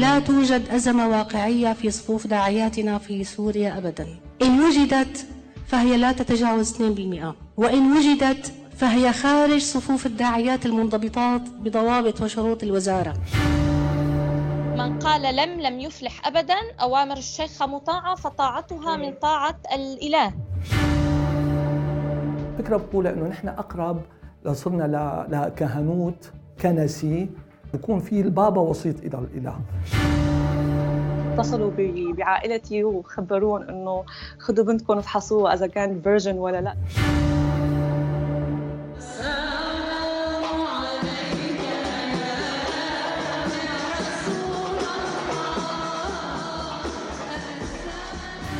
[0.00, 4.06] لا توجد أزمة واقعية في صفوف داعياتنا في سوريا أبدا.
[4.42, 5.26] إن وجدت
[5.66, 13.14] فهي لا تتجاوز 2% وإن وجدت فهي خارج صفوف الداعيات المنضبطات بضوابط وشروط الوزارة.
[14.76, 16.56] من قال لم لم يفلح أبدا.
[16.80, 20.32] أوامر الشيخة مطاعة فطاعتها من طاعة الإله.
[22.58, 24.02] فكرة بقول إنه نحن أقرب
[24.52, 26.30] صرنا لكهنوت
[26.62, 27.28] كنسي
[27.74, 29.56] بكون في البابا وسيط إلى الإله.
[31.34, 31.70] اتصلوا
[32.18, 34.04] بعائلتي وخبرون إنه
[34.38, 36.74] خذوا بنتكم افحصوها إذا كان فيرجن ولا لا.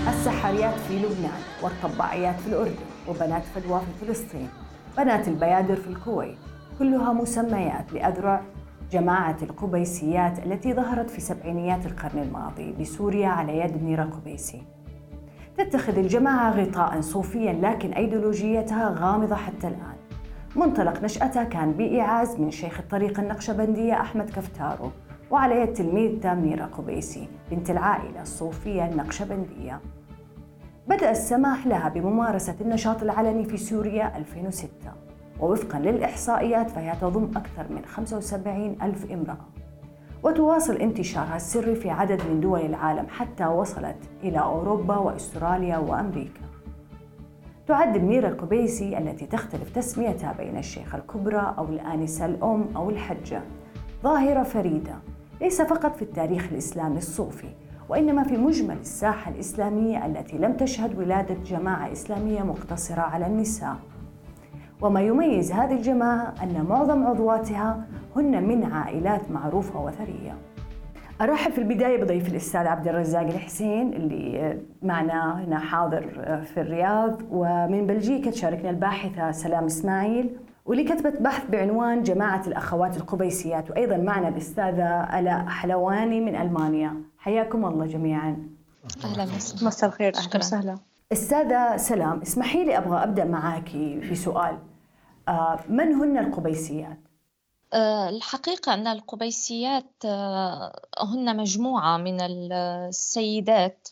[0.08, 2.74] السحريات في لبنان والطباعيات في الأردن
[3.08, 4.48] وبنات فدوى في فلسطين.
[4.98, 6.36] بنات البيادر في الكويت.
[6.78, 8.40] كلها مسميات لأذرع
[8.90, 14.62] جماعة القبيسيات التي ظهرت في سبعينيات القرن الماضي بسوريا على يد منيرة القبيسي
[15.58, 19.96] تتخذ الجماعة غطاء صوفيا لكن أيديولوجيتها غامضة حتى الآن.
[20.56, 24.90] منطلق نشأتها كان بإعاز من شيخ الطريقة النقشبندية أحمد كفتارو
[25.30, 29.80] وعلى يد تلميذته منيرة قبيسي بنت العائلة الصوفية النقشبندية.
[30.88, 35.09] بدأ السماح لها بممارسة النشاط العلني في سوريا 2006
[35.40, 39.46] ووفقا للإحصائيات فهي تضم أكثر من 75 ألف امرأة.
[40.22, 46.40] وتواصل انتشارها السري في عدد من دول العالم حتى وصلت إلى أوروبا وأستراليا وأمريكا.
[47.66, 53.42] تعد منيرة القبيسي التي تختلف تسميتها بين الشيخة الكبرى أو الآنسة الأم أو الحجة.
[54.02, 54.94] ظاهرة فريدة.
[55.40, 57.48] ليس فقط في التاريخ الإسلامي الصوفي
[57.88, 63.76] وإنما في مجمل الساحة الإسلامية التي لم تشهد ولادة جماعة إسلامية مقتصرة على النساء.
[64.82, 67.84] وما يميز هذه الجماعة أن معظم عضواتها
[68.16, 70.34] هن من عائلات معروفة وثرية.
[71.20, 76.02] أرحب في البداية بضيف الأستاذ عبد الرزاق الحسين اللي معنا هنا حاضر
[76.54, 80.36] في الرياض ومن بلجيكا تشاركنا الباحثة سلام إسماعيل
[80.66, 83.70] واللي كتبت بحث بعنوان جماعة الأخوات القبيسيات.
[83.70, 86.94] وأيضا معنا الأستاذة ألاء حلواني من ألمانيا.
[87.18, 88.36] حياكم الله جميعا.
[89.04, 89.66] أهلا وسهلا.
[89.66, 90.12] مساء الخير.
[90.16, 90.78] أهلا وسهلا.
[91.12, 93.70] أستاذة سلام اسمحي لي أبغى أبدأ معك
[94.12, 94.58] بسؤال.
[95.68, 96.98] من هن القبيسيات؟
[97.72, 103.88] آه، الحقيقة أن القبيسيات آه، هن مجموعة من السيدات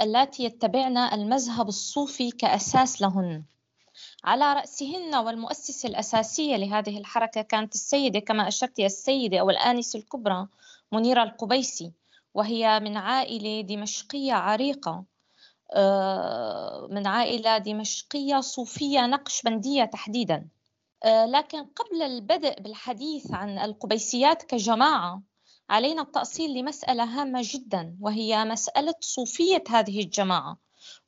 [0.00, 3.44] التي يتبعن المذهب الصوفي كأساس لهن
[4.24, 10.48] على رأسهن والمؤسسة الأساسية لهذه الحركة كانت السيدة كما أشرت السيدة أو الآنسة الكبرى
[10.92, 11.92] منيرة القبيسي
[12.34, 15.04] وهي من عائلة دمشقية عريقة آه،
[16.90, 20.48] من عائلة دمشقية صوفية نقشبندية تحديدا.
[21.04, 25.22] آه، لكن قبل البدء بالحديث عن القبيسيات كجماعة
[25.70, 30.58] علينا التأصيل لمسألة هامة جدا وهي مسألة صوفية هذه الجماعة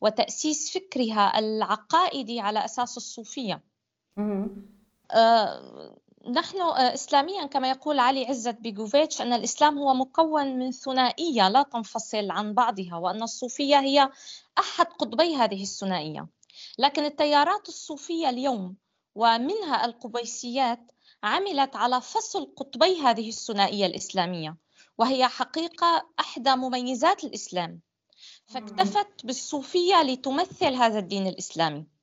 [0.00, 3.62] وتأسيس فكرها العقائدي على أساس الصوفية.
[5.10, 5.96] آه،
[6.28, 12.30] نحن إسلاميا كما يقول علي عزت بيجوفيتش أن الإسلام هو مكون من ثنائية لا تنفصل
[12.30, 14.10] عن بعضها وأن الصوفية هي
[14.58, 16.28] أحد قطبي هذه الثنائية.
[16.78, 18.76] لكن التيارات الصوفية اليوم
[19.14, 20.80] ومنها القبيسيات
[21.22, 24.56] عملت على فصل قطبي هذه الثنائية الإسلامية
[24.98, 27.80] وهي حقيقة إحدى مميزات الإسلام.
[28.46, 31.78] فاكتفت بالصوفية لتمثل هذا الدين الإسلامي.
[31.78, 31.99] آه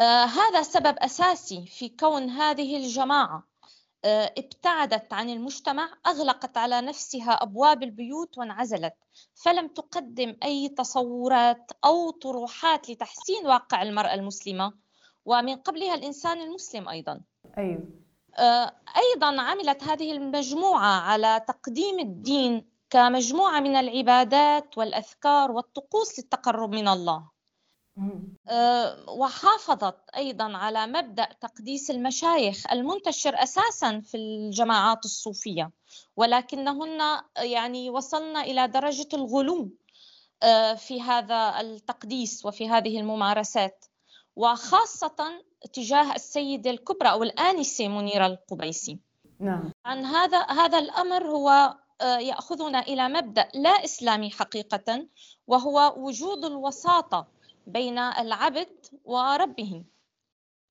[0.00, 3.52] هذا سبب أساسي في كون هذه الجماعة.
[4.04, 8.94] آه ابتعدت عن المجتمع أغلقت على نفسها أبواب البيوت وانعزلت.
[9.34, 14.72] فلم تقدم أي تصورات أو طروحات لتحسين واقع المرأة المسلمة.
[15.24, 17.20] ومن قبلها الإنسان المسلم أيضا.
[17.58, 17.88] أيوة.
[18.38, 26.88] آه أيضا عملت هذه المجموعة على تقديم الدين كمجموعة من العبادات والأذكار والطقوس للتقرب من
[26.88, 27.16] الله.
[27.16, 27.41] آه،
[29.08, 35.70] وحافظت أيضا على مبدأ تقديس المشايخ المنتشر أساسا في الجماعات الصوفية
[36.16, 39.70] ولكنهن يعني وصلن إلى درجة الغلو
[40.42, 43.84] آه، في هذا التقديس وفي هذه الممارسات
[44.36, 48.98] وخاصة تجاه السيدة الكبرى أو الآنسة منيرة القبيسي
[49.40, 49.72] نعم.
[49.84, 55.06] عن هذا هذا الأمر هو آه، يأخذنا إلى مبدأ لا إسلامي حقيقة
[55.46, 57.26] وهو وجود الوساطة
[57.66, 59.84] بين العبد وربه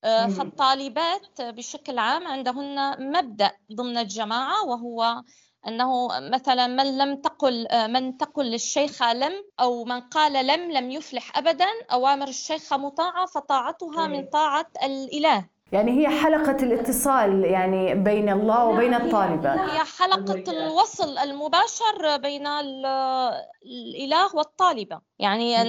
[0.03, 5.23] آه، فالطالبات بشكل عام عندهن مبدأ ضمن الجماعة وهو
[5.67, 10.91] أنه مثلا من لم تقل آه، من تقل للشيخة لم أو من قال لم لم
[10.91, 11.67] يفلح أبدا.
[11.91, 15.49] أوامر الشيخة مطاعة فطاعتها من طاعة الإله.
[15.71, 24.35] يعني هي حلقة الاتصال يعني بين الله وبين الطالبات هي حلقة الوصل المباشر بين الإله
[24.35, 25.01] والطالبة.
[25.19, 25.63] يعني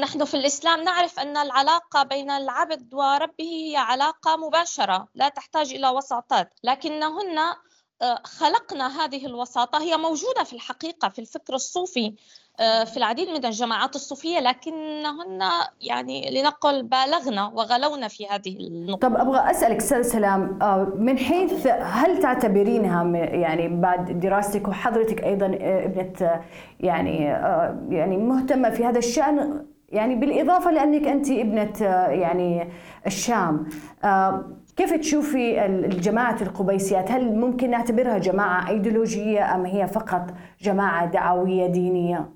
[0.00, 5.88] نحن في الإسلام نعرف أن العلاقة بين العبد وربه هي علاقة مباشرة لا تحتاج إلى
[5.88, 6.52] وساطات.
[6.64, 7.38] لكنهن
[8.24, 9.82] خلقنا هذه الوساطة.
[9.82, 12.14] هي موجودة في الحقيقة في الفكر الصوفي
[12.60, 15.40] آه، في العديد من الجماعات الصوفية لكنهن
[15.80, 19.08] يعني لنقل بالغنا وغلونا في هذه النقطة.
[19.08, 25.46] طب أبغى أسألك أستاذ سلام آه، من حيث هل تعتبرينها يعني بعد دراستك وحضرتك أيضا
[25.60, 26.40] ابنة
[26.80, 27.24] يعني
[27.96, 32.72] يعني مهتمة في هذا الشأن؟ يعني بالإضافة لأنك أنت ابنة يعني
[33.06, 33.68] الشام
[34.76, 40.26] كيف تشوفي الجماعة القبيسيات؟ هل ممكن نعتبرها جماعة أيديولوجية أم هي فقط
[40.60, 42.30] جماعة دعوية دينية؟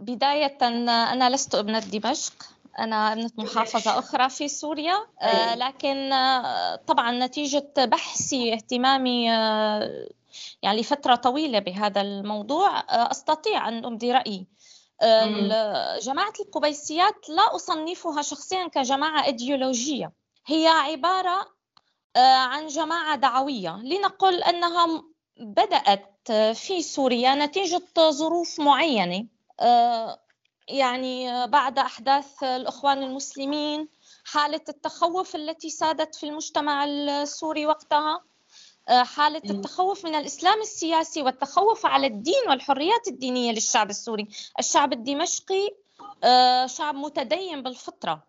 [0.00, 2.32] بداية أنا لست ابنة دمشق.
[2.78, 5.06] أنا ابنة محافظة أخرى في سوريا.
[5.22, 10.08] آه، لكن آه، طبعا نتيجة بحثي اهتمامي آه،
[10.62, 14.46] يعني لفترة طويلة بهذا الموضوع أستطيع أن أبدي رأيي.
[16.02, 20.12] جماعة القبيسيات لا أصنفها شخصيا كجماعة إيديولوجية.
[20.46, 21.55] هي عبارة
[22.20, 25.04] عن جماعة دعوية لنقل أنها
[25.40, 29.26] بدأت في سوريا نتيجة ظروف معينة.
[29.60, 30.20] آه،
[30.68, 33.88] يعني بعد أحداث الإخوان المسلمين
[34.24, 38.20] حالة التخوف التي سادت في المجتمع السوري وقتها
[38.88, 44.28] آه، حالة التخوف من الإسلام السياسي والتخوف على الدين والحريات الدينية للشعب السوري.
[44.58, 45.68] الشعب الدمشقي
[46.66, 48.22] شعب متدين بالفطرة.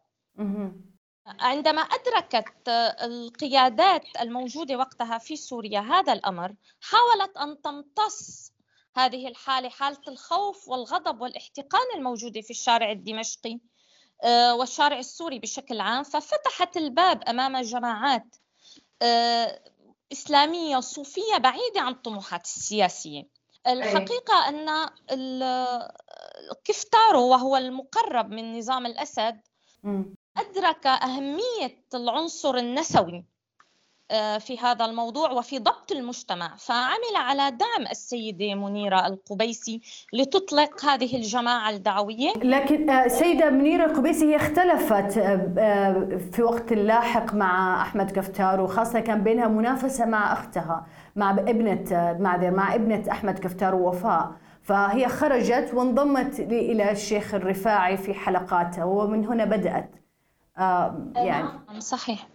[1.39, 2.69] عندما أدركت
[3.03, 8.51] القيادات الموجودة وقتها في سوريا هذا الأمر حاولت أن تمتص
[8.95, 13.59] هذه الحالة حالة الخوف والغضب والاحتقان الموجودة في الشارع الدمشقي
[14.23, 16.03] آه، والشارع السوري بشكل عام.
[16.03, 18.35] ففتحت الباب أمام جماعات
[19.01, 19.59] آه،
[20.11, 23.27] إسلامية صوفية بعيدة عن الطموحات السياسية.
[23.67, 24.89] الحقيقة أن
[26.63, 29.41] كفتارو وهو المقرب من نظام الأسد
[30.51, 33.23] أدرك أهمية العنصر النسوي
[34.11, 39.81] آه، في هذا الموضوع وفي ضبط المجتمع فعمل على دعم السيدة منيرة القبيسي
[40.13, 42.33] لتطلق هذه الجماعة الدعوية.
[42.43, 48.99] لكن آه، سيدة منيرة القبيسي هي اختلفت آه، في وقت لاحق مع أحمد كفتار وخاصة
[48.99, 50.85] كان بينها منافسة مع أختها
[51.15, 54.31] مع ابنة معذر مع ابنة أحمد كفتار ووفاء.
[54.61, 59.89] فهي خرجت وانضمت إلى الشيخ الرفاعي في حلقاته ومن هنا بدأت.
[59.95, 59.96] آه،
[60.57, 62.27] يعني نعم، صحيح.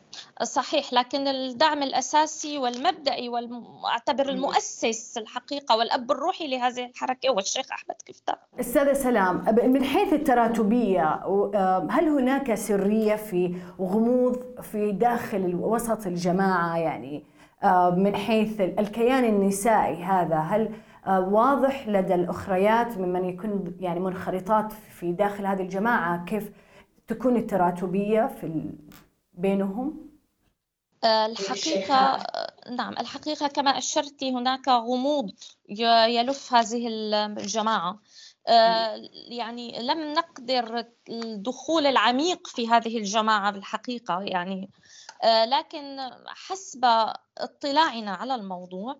[0.42, 7.94] صحيح لكن الدعم الأساسي والمبدئي واعتبر المؤسس الحقيقة والأب الروحي لهذه الحركة هو الشيخ أحمد
[8.06, 8.38] كفتار.
[8.60, 16.78] أستاذة سلام من حيث التراتبية آه، هل هناك سرية في غموض في داخل وسط الجماعة؟
[16.78, 17.24] يعني
[17.96, 20.70] من حيث الكيان النسائي هذا هل
[21.06, 26.50] واضح لدى الأخريات ممن يكون يعني منخرطات في داخل هذه الجماعة؟ كيف
[27.14, 28.70] تكون التراتبية في
[29.34, 30.12] بينهم؟
[31.04, 35.30] آه، الحقيقة آه، نعم الحقيقة كما أشرت هناك غموض
[36.08, 37.98] يلف هذه الجماعة.
[38.48, 38.96] آه،
[39.28, 44.70] يعني لم نقدر الدخول العميق في هذه الجماعة بالحقيقة يعني.
[45.46, 46.84] لكن حسب
[47.38, 48.98] اطلاعنا على الموضوع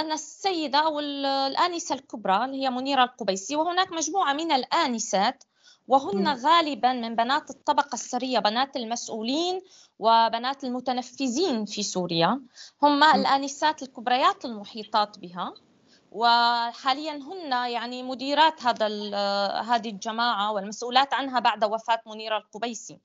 [0.00, 5.44] أن السيدة أو الآنسة الكبرى اللي هي منيرة القبيسي وهناك مجموعة من الآنسات
[5.88, 9.60] وهن غالبا من بنات الطبقة السرية بنات المسؤولين
[9.98, 12.40] وبنات المتنفذين في سوريا.
[12.82, 15.54] هم الآنسات الكبريات المحيطات بها.
[16.10, 18.86] وحاليا هن يعني مديرات هذا
[19.60, 23.00] هذه الجماعة والمسؤولات عنها بعد وفاة منيرة القبيسي.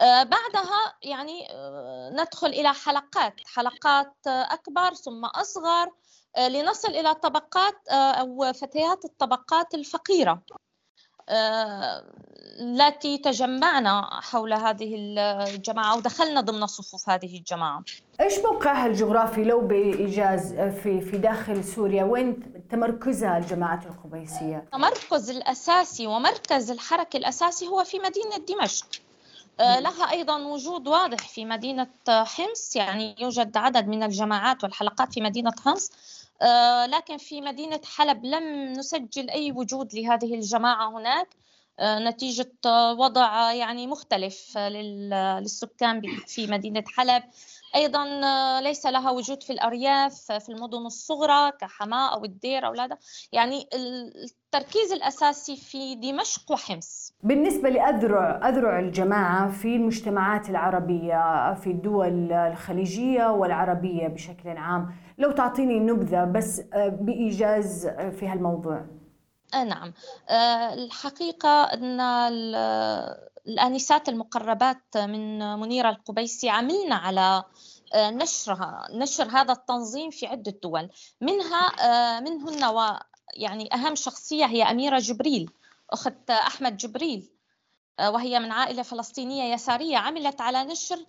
[0.00, 5.92] آه، بعدها يعني آه، ندخل إلى حلقات حلقات أكبر ثم أصغر.
[6.36, 10.42] آه، لنصل إلى طبقات أو فتيات الطبقات الفقيرة.
[12.60, 14.94] التي تجمعنا حول هذه
[15.54, 17.84] الجماعة ودخلنا ضمن صفوف هذه الجماعة
[18.20, 26.06] إيش موقعها الجغرافي لو بإيجاز في في داخل سوريا وين تمركزها الجماعه القبيسيه؟ التمركز الأساسي
[26.06, 28.86] ومركز الحركة الأساسي هو في مدينة دمشق.
[29.60, 35.20] آه، لها أيضا وجود واضح في مدينة حمص يعني يوجد عدد من الجماعات والحلقات في
[35.20, 36.19] مدينة حمص آه،
[36.86, 41.28] لكن في مدينة حلب لم نسجل أي وجود لهذه الجماعة هناك.
[41.80, 42.52] آه، نتيجة
[42.98, 47.22] وضع يعني مختلف للسكان في مدينة حلب.
[47.74, 48.04] أيضا
[48.60, 52.98] ليس لها وجود في الأرياف في المدن الصغرى كحماة أو الدير أو هذا
[53.32, 57.12] يعني التركيز الأساسي في دمشق وحمص.
[57.22, 65.80] بالنسبة لأذرع أذرع الجماعة في المجتمعات العربية في الدول الخليجية والعربية بشكل عام لو تعطيني
[65.80, 68.86] نبذة بس بإيجاز في هالموضوع.
[69.54, 69.92] نعم.
[70.72, 72.00] الحقيقة أن
[73.46, 77.44] الآنسات المقربات من منيرة القبيسي عملنا على
[77.94, 80.88] آه، نشرها نشر هذا التنظيم في عدة دول.
[81.20, 82.98] منها آه، منهن و
[83.36, 85.50] يعني أهم شخصية هي أميرة جبريل
[85.90, 87.30] أخت أحمد جبريل
[87.98, 91.06] آه، وهي من عائلة فلسطينية يسارية عملت على نشر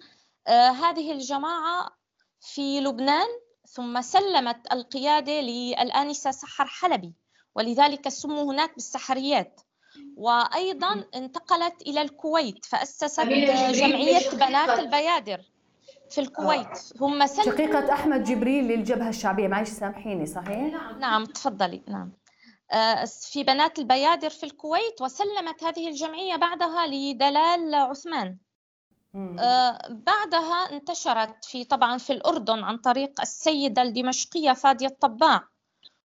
[0.48, 1.90] هذه الجماعة
[2.40, 3.28] في لبنان
[3.74, 7.14] ثم سلمت القيادة للآنسة سحر حلبي
[7.56, 9.62] ولذلك سموا هناك بالسحريات.
[10.18, 15.42] وأيضا انتقلت إلى الكويت فأسست جمعية بنات البيادر
[16.10, 17.02] في الكويت.
[17.02, 19.48] هم سلموا شقيقة أحمد جبريل للجبهة الشعبية.
[19.48, 21.82] معلش سامحيني صحيح؟ نعم تفضلي.
[21.88, 22.12] نعم.
[22.72, 28.28] آه، في بنات البيادر في الكويت وسلمت هذه الجمعية بعدها لدلال عثمان.
[28.28, 28.51] آه،
[29.90, 35.48] بعدها انتشرت في طبعا في الأردن عن طريق السيدة الدمشقية فادية الطباع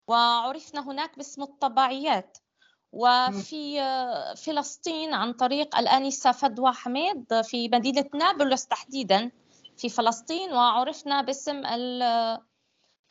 [0.07, 2.37] وعرفنا هناك باسم الطباعيات.
[2.91, 3.81] وفي
[4.37, 9.31] فلسطين عن طريق الآنسة فدوى حميد في مدينة نابلس تحديدا
[9.77, 11.61] في فلسطين وعرفنا باسم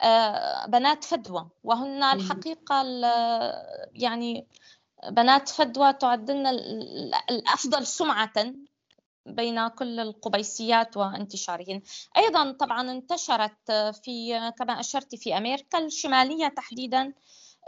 [0.01, 1.49] آه، بنات فدوى.
[1.63, 2.81] وهن الحقيقة
[3.93, 4.47] يعني
[5.09, 6.49] بنات فدوى تعدلنا
[7.29, 8.33] الأفضل سمعة
[9.25, 11.81] بين كل القبيسيات وانتشارهن
[12.17, 13.71] أيضا طبعا انتشرت
[14.03, 17.13] في كما أشرت في أمريكا الشمالية تحديدا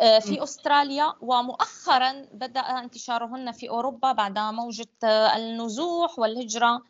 [0.01, 6.81] آه، في أستراليا ومؤخرا بدأ انتشارهن في أوروبا بعد موجة آه، النزوح والهجرة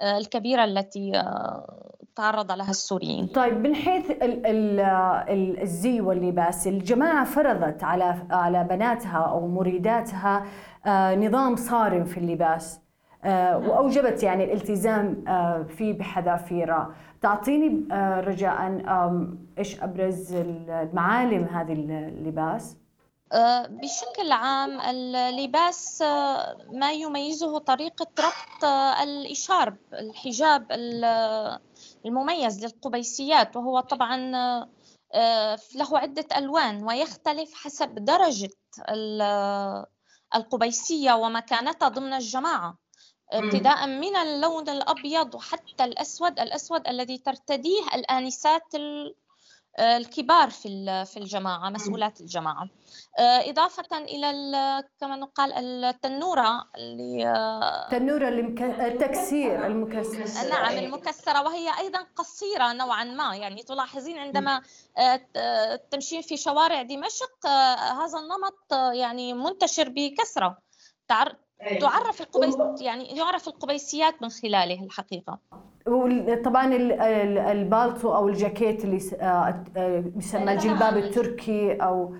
[0.00, 1.22] آه، الكبيرة التي
[2.16, 3.26] تعرض لها السوريين.
[3.26, 4.04] طيب من حيث
[5.62, 10.46] الزي واللباس، الجماعة فرضت على على بناتها أو مريداتها
[11.16, 12.80] نظام صارم في اللباس.
[13.24, 15.24] وأوجبت يعني الالتزام
[15.68, 18.82] فيه بحذافيره، تعطيني آه، رجاء
[19.58, 22.76] إيش أبرز المعالم هذه اللباس؟
[23.32, 28.64] آه، بشكل عام اللباس آه، ما يميزه طريقة ربط
[29.02, 30.66] الإشارب الحجاب
[32.06, 33.56] المميز للقبيسيات.
[33.56, 34.16] وهو طبعا
[35.74, 38.50] له عدة ألوان ويختلف حسب درجة
[40.34, 42.78] القبيسية ومكانتها ضمن الجماعة.
[43.32, 48.74] ابتداء من اللون الأبيض وحتى الأسود الأسود الذي ترتديه الآنسات
[49.80, 52.68] الكبار في في الجماعة مسؤولات الجماعة.
[53.18, 54.30] آه، إضافة إلى
[55.00, 57.32] كما نقال التنورة اللي
[57.84, 58.28] التنورة
[58.86, 60.48] التكسير المكسر.
[60.48, 63.36] نعم المكسرة وهي أيضا قصيرة نوعا ما.
[63.36, 64.62] يعني تلاحظين عندما
[64.98, 70.58] آه، تمشين في شوارع دمشق آه، هذا النمط يعني منتشر بكثرة.
[71.80, 75.38] تعرف القبيس يعني يعرف القبيسيات من خلاله الحقيقة.
[76.44, 76.74] طبعا
[77.52, 82.14] البالتو أو الجاكيت اللي آه، آه، يسمى الجلباب التركي أو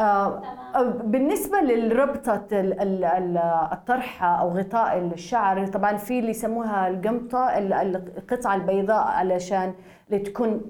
[0.00, 0.42] آه،
[1.04, 2.46] بالنسبة للربطة
[3.72, 9.74] الطرحة أو غطاء الشعر طبعا في اللي يسموها القمطة القطعة البيضاء علشان
[10.10, 10.60] لتكون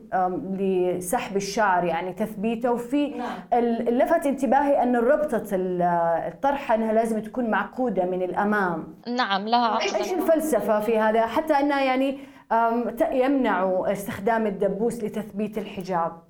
[0.52, 2.72] لسحب الشعر يعني تثبيته.
[2.72, 3.60] وفي نعم.
[3.88, 8.94] لفت انتباهي أن ربطة الطرحة أنها لازم تكون معقودة من الأمام.
[9.16, 12.18] نعم لها عقدة إيش الفلسفة في هذا؟ حتى أنها يعني
[13.12, 16.29] يمنعوا استخدام الدبوس لتثبيت الحجاب.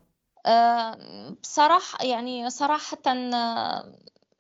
[1.42, 2.99] بصراحة يعني صراحة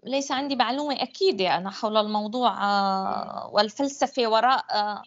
[0.04, 5.02] ليس عندي معلومة أكيدة أنا حول الموضوع آه، والفلسفة وراء آه،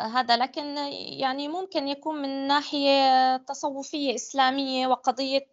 [0.00, 0.76] هذا لكن
[1.18, 5.48] يعني ممكن يكون من ناحية تصوفية إسلامية وقضية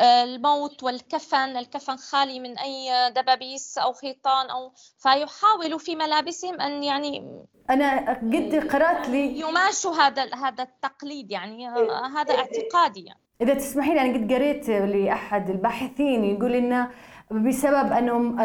[0.00, 7.44] الموت والكفن الكفن خالي من أي دبابيس أو خيطان أو فيحاولوا في ملابسهم أن يعني
[7.70, 11.68] أنا قد قرأت لي يماشوا هذا هذا التقليد يعني
[12.16, 13.20] هذا اعتقادي يعني.
[13.40, 16.90] إذا تسمحي لي أنا قد قريت لأحد الباحثين يقول إنه
[17.30, 18.40] بسبب أنهم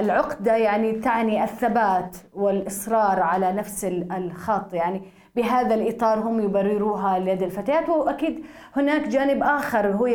[0.00, 5.02] العقدة يعني تعني الثبات والإصرار على نفس الخط يعني
[5.36, 7.88] بهذا الإطار هم يبرروها لدى الفتيات.
[7.88, 8.44] وأكيد
[8.76, 10.06] هناك جانب آخر هو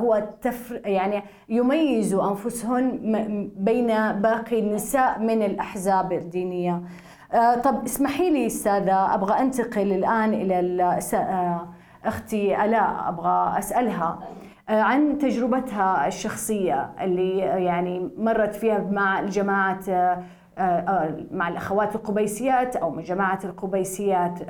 [0.00, 6.82] هو التفر يعني يميز أنفسهن بين باقي النساء من الأحزاب الدينية.
[7.34, 10.82] آه، طب اسمحي لي أستاذة أبغى أنتقل الآن إلى
[11.14, 11.68] آه،
[12.04, 14.18] أختي الاء أبغى أسألها
[14.68, 19.80] آه، عن تجربتها الشخصية اللي يعني مرت فيها مع الجماعة
[21.30, 24.40] مع الأخوات القبيسيات أو جماعة القبيسيات.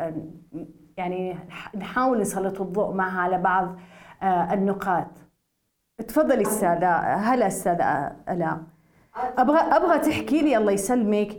[0.97, 1.39] يعني
[1.77, 3.77] نحاول نسلط الضوء معها على بعض
[4.23, 5.07] آه، النقاط.
[6.09, 6.97] تفضلي أستاذة.
[6.97, 8.61] هلا أستاذة الاء
[9.17, 11.39] أبغى أبغى تحكي لي الله يسلمك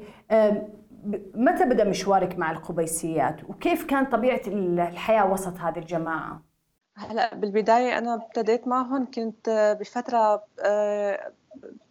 [1.35, 6.41] متى بدأ مشوارك مع القبيسيات؟ وكيف كان طبيعة الحياة وسط هذه الجماعة؟
[6.97, 11.31] هلا بالبداية أنا ابتديت معهم كنت بفترة آه،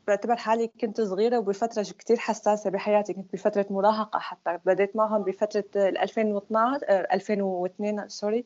[0.07, 3.13] بعتبر حالي كنت صغيرة وبفترة كتير حساسة بحياتي.
[3.13, 4.59] كنت بفترة مراهقة حتى.
[4.67, 8.45] بديت معهم بفترة 2012 2002 سوري.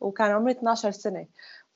[0.00, 1.26] وكان عمري 12 سنة.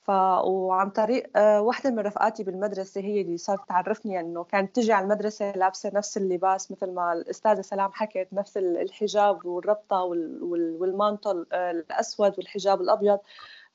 [0.03, 0.09] ف
[0.45, 5.03] وعن طريق آه، وحده من رفقاتي بالمدرسة هي اللي صارت تعرفني إنه كانت تجي على
[5.03, 12.33] المدرسة لابسة نفس اللباس مثل ما الأستاذة سلام حكت نفس الحجاب والربطة والمانتو آه، الأسود
[12.37, 13.19] والحجاب الأبيض.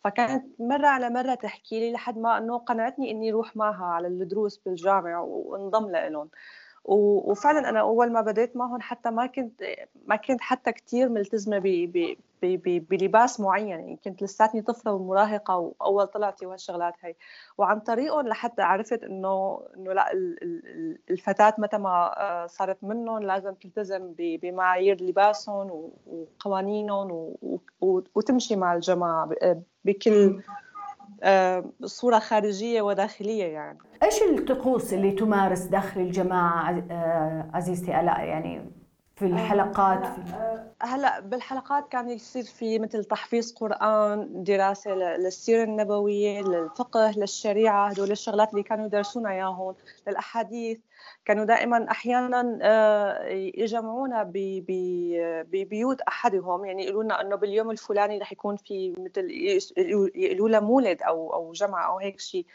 [0.05, 4.59] فكانت مرة على مرة تحكي لي لحد ما إنه قنعتني إني أروح معها على الدروس
[4.59, 6.31] بالجامع وانضم لهم
[6.85, 9.63] وفعلا أنا أول ما بديت معهم حتى ما كنت
[10.07, 11.59] ما كنت حتى كثير ملتزمة
[12.43, 17.15] بلباس معين يعني كنت لساتني طفلة ومراهقة وأول طلعتي وهالشغلات هي
[17.59, 20.13] وعن طريقهم لحتى عرفت إنه إنه لا
[21.11, 27.35] الفتاة متى ما آه، صارت منهم لازم تلتزم بمعايير لباسهم وقوانينهم
[28.15, 29.31] وتمشي مع الجماعة
[29.85, 30.41] بكل
[31.85, 33.79] صورة خارجية وداخلية يعني.
[34.03, 38.71] إيش الطقوس اللي تمارس داخل الجماعة آه، عزيزتي؟ آلاء يعني
[39.19, 39.99] في الحلقات.
[40.83, 48.51] هلا بالحلقات كان يصير في مثل تحفيظ قرآن دراسة للسيرة النبوية للفقه للشريعة هدول الشغلات
[48.51, 49.75] اللي كانوا يدرسونا إياهم
[50.09, 50.79] للأحاديث.
[51.25, 54.23] كانوا دائما أحيانا آه، يجمعونا
[55.53, 56.65] ببيوت أحدهم.
[56.65, 59.31] يعني يقولوا لنا إنه باليوم الفلاني رح يكون في مثل
[60.17, 62.47] يقولوا لنا مولد أو أو جمعه أو هيك شيء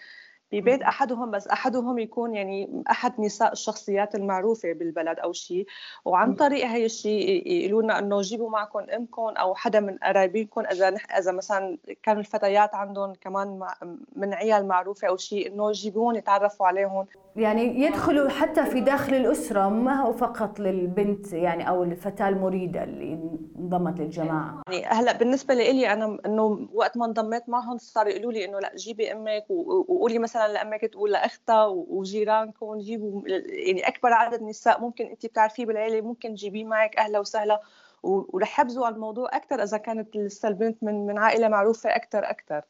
[0.53, 5.65] ببيت أحدهم بس أحدهم يكون يعني أحد نساء الشخصيات المعروفة بالبلد أو شيء
[6.05, 10.89] وعن طريق هي الشيء يقولوا لنا إنه جيبوا معكم إمكم أو حدا من قرايبينكم إذا
[10.89, 11.17] نح...
[11.17, 13.67] إذا مثلا كانوا الفتيات عندهم كمان
[14.15, 17.05] من عيال معروفة أو شيء إنه جيبوهم يتعرفوا عليهم.
[17.35, 23.19] يعني يدخلوا حتى في داخل الأسرة ما هو فقط للبنت يعني أو الفتاة المريدة اللي
[23.59, 24.61] انضمت للجماعة.
[24.67, 28.75] يعني هلأ بالنسبة لي أنا إنه وقت ما انضميت معهم صاروا يقولوا لي إنه لأ
[28.75, 35.05] جيبي أمك وقولي مثلا مثلا لامك تقول لأختها وجيرانكم جيبوا يعني أكبر عدد نساء ممكن
[35.05, 37.61] انت بتعرفيه بالعيلة ممكن تجيبيه معك أهلا وسهلا.
[38.03, 42.61] ورح يحبزوا على الموضوع أكثر إذا كانت لسه البنت من من عائلة معروفة أكثر أكثر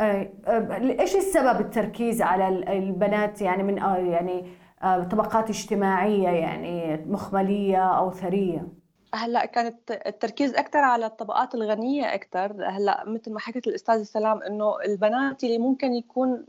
[0.00, 0.32] أي
[1.00, 4.52] إيش السبب التركيز على البنات؟ يعني من آه، يعني
[4.82, 8.68] آه، طبقات اجتماعية يعني مخملية أو ثرية؟
[9.14, 14.80] هلأ كانت التركيز أكثر على الطبقات الغنية أكثر هلأ مثل ما حكت الاستاذه سلام إنه
[14.80, 16.44] البنات اللي ممكن يكون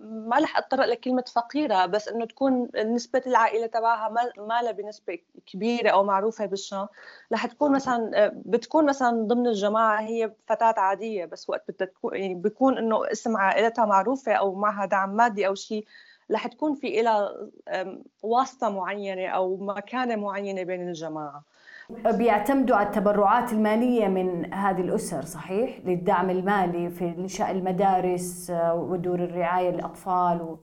[0.00, 5.90] ما رح اتطرق لكلمه فقيرة بس إنه تكون نسبة العائلة تبعها ما لها بنسبة كبيرة
[5.90, 6.88] أو معروفة بالشام
[7.32, 12.34] رح تكون مثلا بتكون مثلا ضمن الجماعة هي فتاة عادية بس وقت بدها تكون يعني
[12.34, 15.86] بيكون إنه اسم عائلتها معروفة أو معها دعم مادي أو شيء
[16.30, 17.48] رح تكون في لها
[18.22, 21.44] واسطة معينة أو مكانة معينة بين الجماعة.
[22.06, 29.18] بيعتمدوا على التبرعات المالية من هذه الأسر صحيح؟ للدعم المالي في إنشاء المدارس آه، ودور
[29.24, 30.58] الرعاية للأطفال و...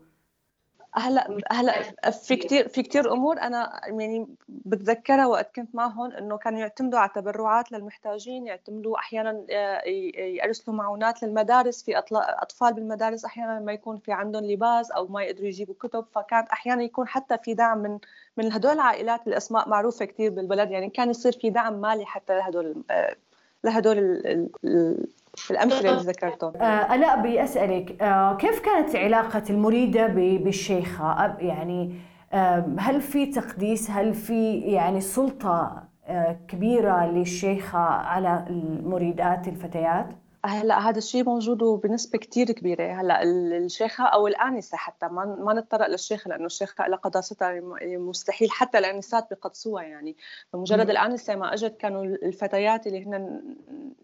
[0.95, 3.41] هلا هلا في كثير في كثير أمور.
[3.41, 9.81] أنا يعني بتذكرها وقت كنت معهم إنه كانوا يعتمدوا على تبرعات للمحتاجين يعتمدوا أحيانا آه،
[10.17, 11.83] يرسلوا معونات للمدارس.
[11.83, 16.05] في أطفال بالمدارس أحيانا ما يكون في عندهم لباس أو ما يقدروا يجيبوا كتب.
[16.15, 17.99] فكانت أحيانا يكون حتى في دعم من
[18.37, 20.71] من هدول العائلات الأسماء معروفة كثير بالبلد.
[20.71, 22.39] يعني كان يصير في دعم مالي حتى
[23.63, 24.23] لهدول
[24.65, 24.95] آه،
[25.51, 26.53] لهدول الأمثلة اللي ذكرتهم.
[26.55, 31.95] آه الاء بيسالك آه كيف كانت علاقة المريدة بالشيخة؟ يعني
[32.33, 40.07] آه هل في تقديس هل في يعني سلطة آه كبيرة للشيخة على المريدات الفتيات؟
[40.47, 43.01] هلا هذا الشيء موجود بنسبة كثير كبيرة.
[43.01, 47.61] هلا الشيخة أو الآنسة حتى ما ما نتطرق للشيخه لأنه الشيخه لها قداستها
[47.97, 50.17] مستحيل حتى الآنسات بقدسوها يعني.
[50.53, 53.41] بمجرد الآنسة ما إجت كانوا الفتيات اللي هن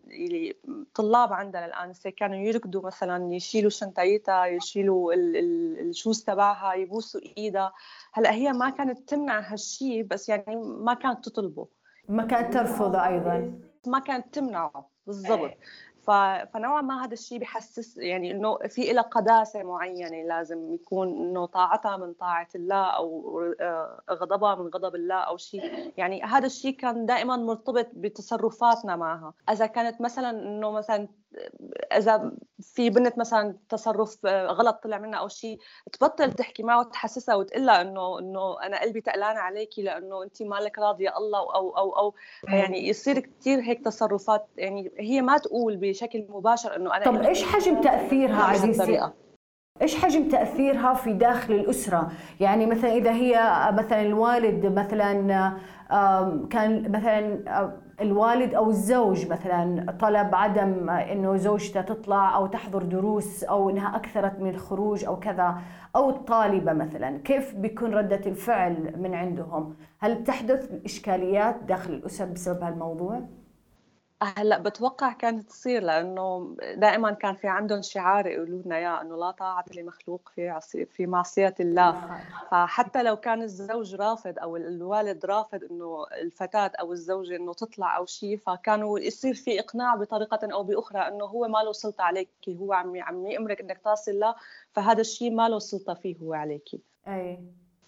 [0.08, 0.56] اللي
[0.96, 7.74] طلاب عندنا الآنسة كانوا يركضوا مثلا يشيلوا شنطيتها يشيلوا الشوز تبعها يبوسوا إيدها.
[8.14, 11.68] هلا هي ما كانت تمنع هالشيء بس يعني ما كانت تطلبه.
[12.10, 13.54] ما كانت ترفض أيضا.
[13.88, 15.52] ما كانت تمنعه بالضبط.
[16.08, 21.98] فنوعا ما هذا الشيء بحسس يعني إنه في لها قداسة معينة لازم يكون إنه طاعتها
[21.98, 25.94] من طاعة الله أو آه، غضبها من غضب الله أو شيء.
[25.98, 29.34] يعني هذا الشيء كان دائما مرتبط بتصرفاتنا معها.
[29.50, 31.08] إذا كانت مثلا إنه مثلا
[31.98, 35.60] إذا في بنت مثلا تصرف غلط طلع منها أو شيء
[35.92, 40.80] تبطل تحكي معه وتحسسها وتقول لها إنه إنه أنا قلبي تقلان عليكي لأنه انت مالك
[40.80, 42.16] راضية الله أو أو أو.
[42.48, 44.48] يعني يصير كثير هيك تصرفات.
[44.58, 49.10] يعني هي ما تقول بشكل مباشر إنه أنا طب إيش حجم تأثيرها عزيزتي
[49.82, 53.34] إيش حجم تأثيرها في داخل الأسرة؟ يعني مثلا إذا هي
[53.74, 55.14] مثلا الوالد مثلا
[56.50, 57.44] كان مثلا
[58.02, 64.40] الوالد أو الزوج مثلا طلب عدم إنه زوجته تطلع أو تحضر دروس أو إنها أكثرت
[64.40, 65.58] من الخروج أو كذا
[65.96, 72.64] أو الطالبة مثلا كيف بيكون ردة الفعل من عندهم؟ هل تحدث إشكاليات داخل الاسر بسبب
[72.64, 73.22] هالموضوع؟
[74.24, 79.32] هلأ بتوقع كانت تصير لأنه دائما كان في عندهم شعار يقولوا لنا إياه إنه لا
[79.32, 80.60] طاعة لمخلوق في
[80.92, 82.20] في معصية الله.
[82.52, 88.06] فحتى لو كان الزوج رافض أو الوالد رافض إنه الفتاة أو الزوجه إنه تطلع أو
[88.06, 92.74] شيء فكانوا يصير في إقناع بطريقة أو بأخرى إنه هو ما له سلطة عليك هو
[92.74, 94.36] عم عم يأمرك إنك تصل له
[94.72, 96.70] فهذا الشيء ما له سلطة فيه هو عليك.
[97.08, 97.40] أي.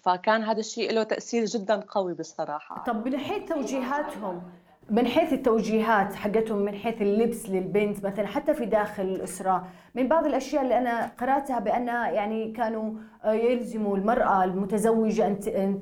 [0.02, 2.84] فكان هذا الشيء له تأثير جدا قوي بصراحة.
[2.84, 4.42] طب من حيث توجيهاتهم
[4.90, 9.64] من حيث التوجيهات حقتهم من حيث اللبس للبنت مثلا حتى في داخل الأسرة.
[9.94, 12.92] من بعض الأشياء اللي أنا قرأتها بأن يعني كانوا
[13.24, 15.80] آه، يلزموا المرأة المتزوجة أن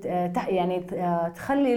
[0.49, 1.75] يعني آه، تخلي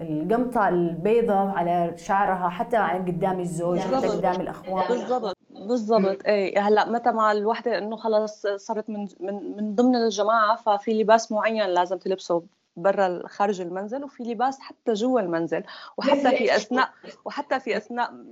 [0.00, 4.84] القمطة البيضاء على شعرها حتى قدام الزوج حتى قدام الأخوان.
[4.88, 5.36] بالضبط.
[5.50, 6.26] بالضبط.
[6.26, 11.32] إيه هلأ متى مع الوحدة إنه خلص صارت من من من ضمن الجماعة ففي لباس
[11.32, 12.42] معين لازم تلبسه.
[12.82, 15.64] برا خارج المنزل وفي لباس حتى جوا المنزل
[15.96, 16.90] وحتى في أثناء
[17.24, 18.24] وحتى في أثناء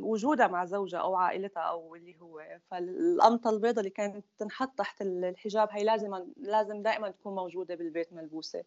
[0.00, 2.42] وجودها مع زوجها أو عائلتها أو اللي هو.
[2.70, 8.62] فالقمطة البيضاء اللي كانت تنحط تحت الحجاب هي لازم لازم دائما تكون موجودة بالبيت ملبوسة.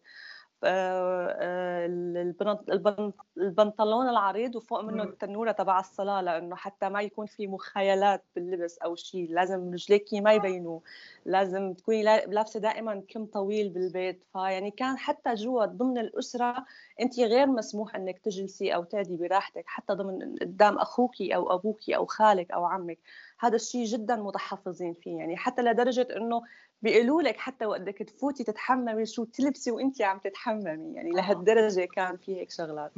[3.38, 8.94] البنطلون العريض وفوق منه التنورة تبع الصلاة لأنه حتى ما يكون في مخيلات باللبس أو
[8.94, 10.80] شيء لازم رجليك ما يبينوا
[11.24, 14.24] لازم تكوني لابسة دائما كم طويل بالبيت.
[14.32, 16.66] فيعني كان حتى جوا ضمن الأسرة
[17.00, 22.06] انت غير مسموح إنك تجلسي أو تعدي براحتك حتى ضمن قدام أخوك أو أبوك أو
[22.06, 22.98] خالك أو عمك.
[23.38, 26.42] هذا الشيء جدا متحفظين فيه يعني حتى لدرجة إنه
[26.82, 32.40] بيقولوا لك حتى وقتك تفوتي تتحممي شو تلبسي وانت عم تتحممي يعني لهالدرجة كان في
[32.40, 32.92] هيك شغلات.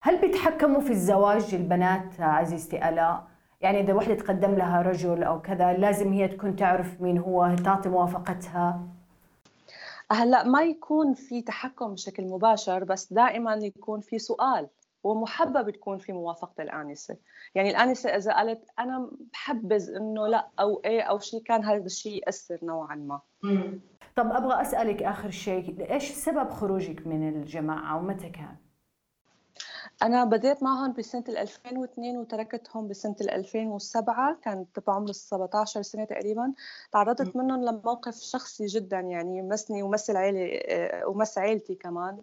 [0.00, 3.26] هل بيتحكموا في الزواج البنات عزيزتي الاء
[3.60, 7.88] يعني إذا وحدة تقدم لها رجل أو كذا لازم هي تكون تعرف مين هو تعطي
[7.88, 8.80] موافقتها؟
[10.12, 14.68] هلأ ما يكون في تحكم بشكل مباشر بس دائما يكون في سؤال.
[15.04, 17.16] ومحبب تكون في موافقة الآنسة.
[17.54, 22.22] يعني الآنسة إذا قالت أنا بحبذ إنه لا أو إيه أو شيء كان هذا الشيء
[22.26, 23.20] يأثر نوعا ما.
[24.16, 28.56] طب أبغى أسألك آخر شيء إيش سبب خروجك من الجماعة ومتى كان؟
[30.02, 36.52] أنا بديت معهم بسنة 2002 وتركتهم بسنة 2007 كانت بعمر 17 سنة تقريبا.
[36.92, 42.18] تعرضت منهم لموقف شخصي جدا يعني مسني ومس عائلي آه، ومس عائلتي كمان.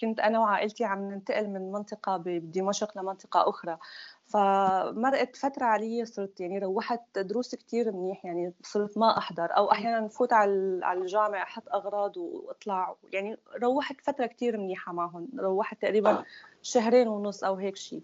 [0.00, 3.78] كنت أنا وعائلتي عم ننتقل من منطقة بدمشق لمنطقة أخرى.
[4.24, 9.56] فمرقت فترة علي صرت يعني روحت دروس كتير منيح يعني صرت ما أحضر.
[9.56, 12.94] أو أحيانا فوت على الجامع أحط أغراض وأطلع.
[13.12, 15.28] يعني روحت فترة كتير منيحة معهم.
[15.38, 16.24] روحت تقريبا
[16.64, 18.02] شهرين ونص أو هيك شيء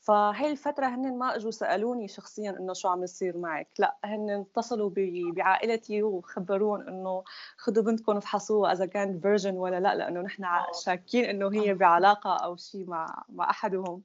[0.00, 4.90] فهي الفترة هن ما إجوا سألوني شخصيا إنه شو عم يصير معك، لا هن اتصلوا
[5.36, 7.24] بعائلتي وخبرون إنه
[7.56, 10.44] خذوا بنتكم افحصوها إذا كانت فيرجن ولا لا لأنه نحن
[10.84, 14.02] شاكين إنه هي بعلاقة أو شيء مع مع أحدهم.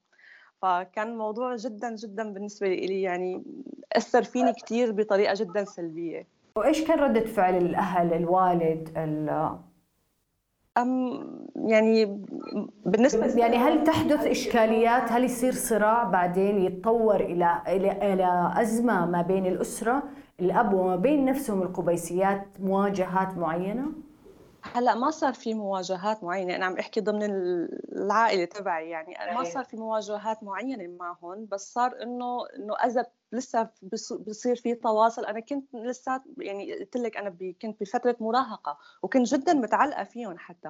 [0.62, 3.44] فكان موضوع جدا جدا بالنسبة لي يعني
[3.94, 6.28] أثر فيني كثير بطريقة جدا سلبية.
[6.56, 8.90] وإيش كان ردة فعل الأهل الوالد
[10.78, 11.24] أم
[11.56, 12.06] يعني
[12.86, 19.22] بالنسبة يعني هل تحدث إشكاليات؟ هل يصير صراع بعدين يتطور إلى إلى إلى أزمة ما
[19.22, 20.04] بين الأسرة
[20.40, 23.86] الأب وما بين نفسهم القبيسيات مواجهات معينة؟
[24.74, 26.56] هلأ ما صار في مواجهات معينة.
[26.56, 27.24] أنا عم أحكي ضمن
[27.92, 29.36] العائلة تبعي يعني.
[29.36, 33.70] ما صار في مواجهات معينة معهم بس صار انه إنه اذا لسه
[34.12, 35.26] بصير في تواصل.
[35.26, 37.30] أنا كنت لسه يعني قلت لك أنا
[37.62, 40.70] كنت بفترة مراهقة وكنت جدا متعلقة فيهم حتى.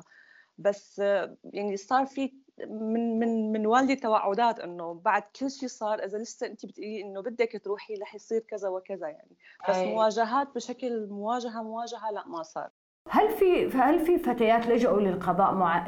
[0.57, 0.99] بس
[1.43, 2.33] يعني صار في
[2.67, 7.21] من من من والدي توعدات إنه بعد كل شيء صار إذا لسه أنت بتقولي إنه
[7.21, 9.37] بدك تروحي رح يصير كذا وكذا يعني.
[9.69, 9.85] بس أي.
[9.85, 12.69] مواجهات بشكل مواجهة مواجهة لا ما صار.
[13.09, 15.87] هل في هل في فتيات لجأوا للقضاء مع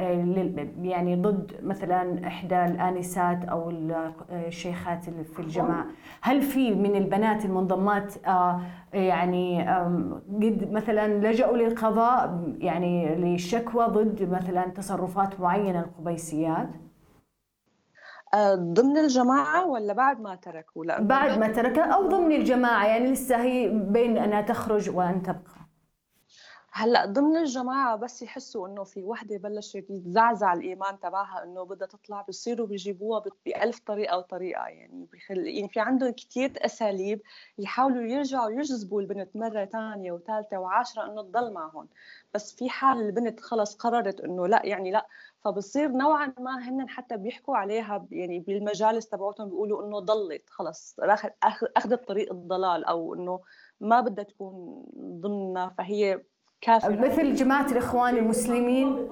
[0.82, 3.72] يعني ضد مثلا إحدى الآنسات أو
[4.30, 5.86] الشيخات اللي في الجماعة؟
[6.22, 8.62] هل في من البنات المنضمات آه،
[8.94, 9.62] يعني
[10.42, 16.70] قد مثلا لجأوا للقضاء يعني للشكوى ضد مثلا تصرفات معينة القبيسيات؟
[18.34, 23.42] آه، ضمن الجماعة ولا بعد ما تركوا؟ بعد ما تركها أو ضمن الجماعة يعني لسه
[23.42, 25.59] هي بين أنها تخرج وأن تبقى.
[26.80, 32.26] هلأ ضمن الجماعة بس يحسوا إنه في وحدة بلشت يتزعزع الإيمان تبعها إنه بدها تطلع
[32.30, 35.48] بصيروا بيجيبوها بألف طريقة وطريقة يعني بخل...
[35.48, 37.22] يعني في عندهم كثير أساليب
[37.58, 41.88] يحاولوا يرجعوا يجذبوا البنت مرة ثانية وثالثه وعاشرة إنه تضل معهم.
[42.34, 45.08] بس في حال البنت خلص قررت إنه لأ يعني لأ
[45.46, 50.96] فبصير نوعا ما هن حتى بيحكوا عليها يعني بالمجالس تبعتهم بيقولوا إنه ضلت خلص
[51.78, 53.42] أخذت طريق الضلال أو إنه
[53.80, 56.22] ما بدها تكون ضمننا فهي
[56.62, 57.00] كافر.
[57.00, 59.08] مثل جماعة الإخوان المسلمين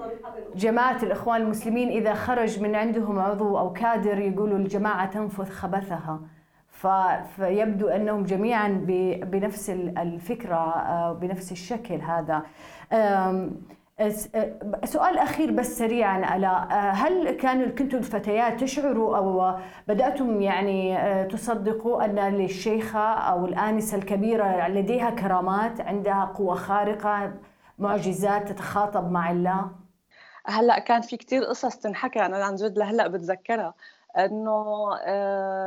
[0.56, 6.20] جماعة الإخوان المسلمين إذا خرج من عندهم عضو أو كادر يقولوا الجماعة تنفث خبثها.
[7.36, 8.68] فيبدو أنهم جميعا
[9.22, 12.42] بنفس الفكرة آه، بنفس الشكل هذا.
[14.84, 19.58] سؤال أخير بس سريعا ألا هل كانوا كنتم الفتيات تشعروا أو
[19.88, 20.98] بدأتم يعني
[21.30, 27.34] تصدقوا أن للشيخة أو الآنسة الكبيرة لديها كرامات عندها قوة خارقة
[27.78, 29.70] معجزات تتخاطب مع الله؟
[30.46, 33.74] هلأ كان في كثير قصص تنحكى أنا عن جد لهلأ بتذكرها
[34.18, 34.88] إنه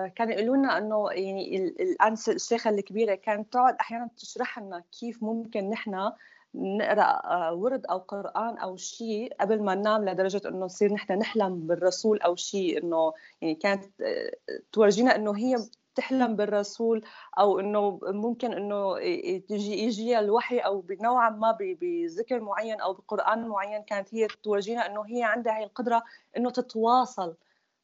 [0.08, 5.70] كانوا يقولوا لنا إنه يعني الآنسة الشيخة الكبيرة كانت تقعد أحيانا تشرح لنا كيف ممكن
[5.70, 6.12] نحن
[6.56, 11.68] نقرأ آه، ورد أو قرآن أو شيء قبل ما ننام لدرجة إنه نصير نحن نحلم
[11.68, 14.32] بالرسول أو شيء إنه يعني كانت آه،
[14.72, 15.58] تورجينا إنه هي
[15.94, 17.06] بتحلم بالرسول
[17.40, 18.98] أو إنه ممكن إنه
[19.40, 25.06] تجي يجي الوحي أو بنوعا ما بذكر معين أو بقرآن معين كانت هي تورجينا إنه
[25.08, 26.04] هي عندها هي القدرة
[26.38, 27.36] إنه تتواصل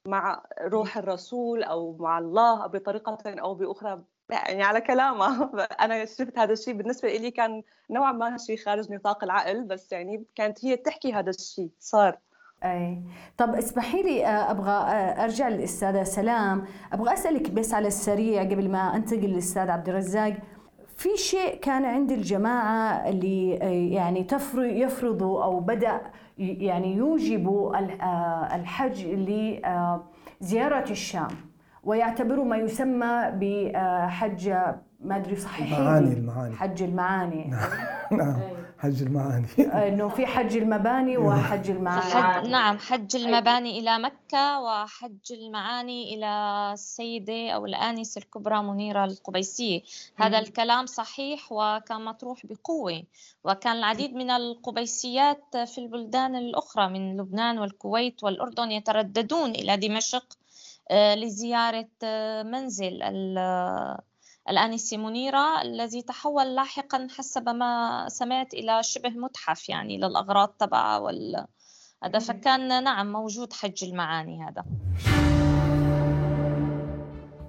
[0.06, 5.52] مع روح الرسول أو مع الله بطريقة أو بأخرى يعني على كلامها
[5.84, 10.24] أنا شفت هذا الشيء بالنسبة لي كان نوعا ما شيء خارج نطاق العقل بس يعني
[10.36, 12.18] كانت هي تحكي هذا الشيء صار.
[12.64, 13.02] أي.
[13.38, 16.66] طب اسمحي لي آه، أبغى آه، أرجع للأستاذة سلام.
[16.94, 20.38] أبغى أسألك بس على السريع قبل ما أنتقل للأستاذ عبد الرزاق.
[20.96, 26.02] في شيء كان عند الجماعة اللي آه، يعني يفرضوا أو بدأ
[26.38, 27.80] يعني يوجبوا
[28.56, 29.06] الحج
[30.42, 31.47] لزياره الشام؟
[31.88, 34.50] ويعتبروا ما يسمى بحج
[35.00, 35.78] ما أدري صحيح.
[35.78, 36.56] المعاني المعاني.
[36.56, 37.46] حج المعاني.
[37.48, 37.70] نعم,
[38.20, 38.40] نعم.
[38.80, 39.48] حج المعاني.
[39.60, 42.02] إنه في حج المباني وحج المعاني.
[42.02, 46.30] حج نعم حج المباني إلى مكة وحج المعاني إلى
[46.74, 49.82] السيدة أو الانسه الكبرى منيرة القبيسية.
[50.16, 53.04] هذا الكلام صحيح وكان مطروح بقوة.
[53.44, 60.47] وكان العديد من القبيسيات في البلدان الأخرى من لبنان والكويت والأردن يترددون إلى دمشق آه،
[60.92, 63.02] لزيارة آه، منزل
[63.38, 64.02] آه،
[64.50, 71.46] الآنسة منيرة الذي تحول لاحقا حسب ما سمعت إلى شبه متحف يعني للأغراض تبعها وال
[72.04, 74.64] هذا فكان نعم موجود حج المعاني هذا.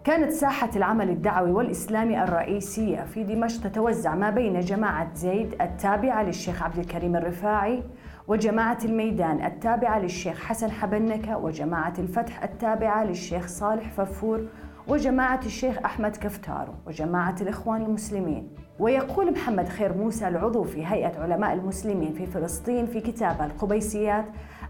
[0.04, 6.62] كانت ساحة العمل الدعوي والإسلامي الرئيسية في دمشق تتوزع ما بين جماعة زيد التابعة للشيخ
[6.62, 7.82] عبد الكريم الرفاعي
[8.28, 14.46] وجماعة الميدان التابعة للشيخ حسن حبنكة وجماعة الفتح التابعة للشيخ صالح ففور
[14.88, 18.48] وجماعة الشيخ أحمد كفتارو وجماعة الإخوان المسلمين.
[18.78, 24.24] ويقول محمد خير موسى العضو في هيئة علماء المسلمين في فلسطين في كتابه القبيسيات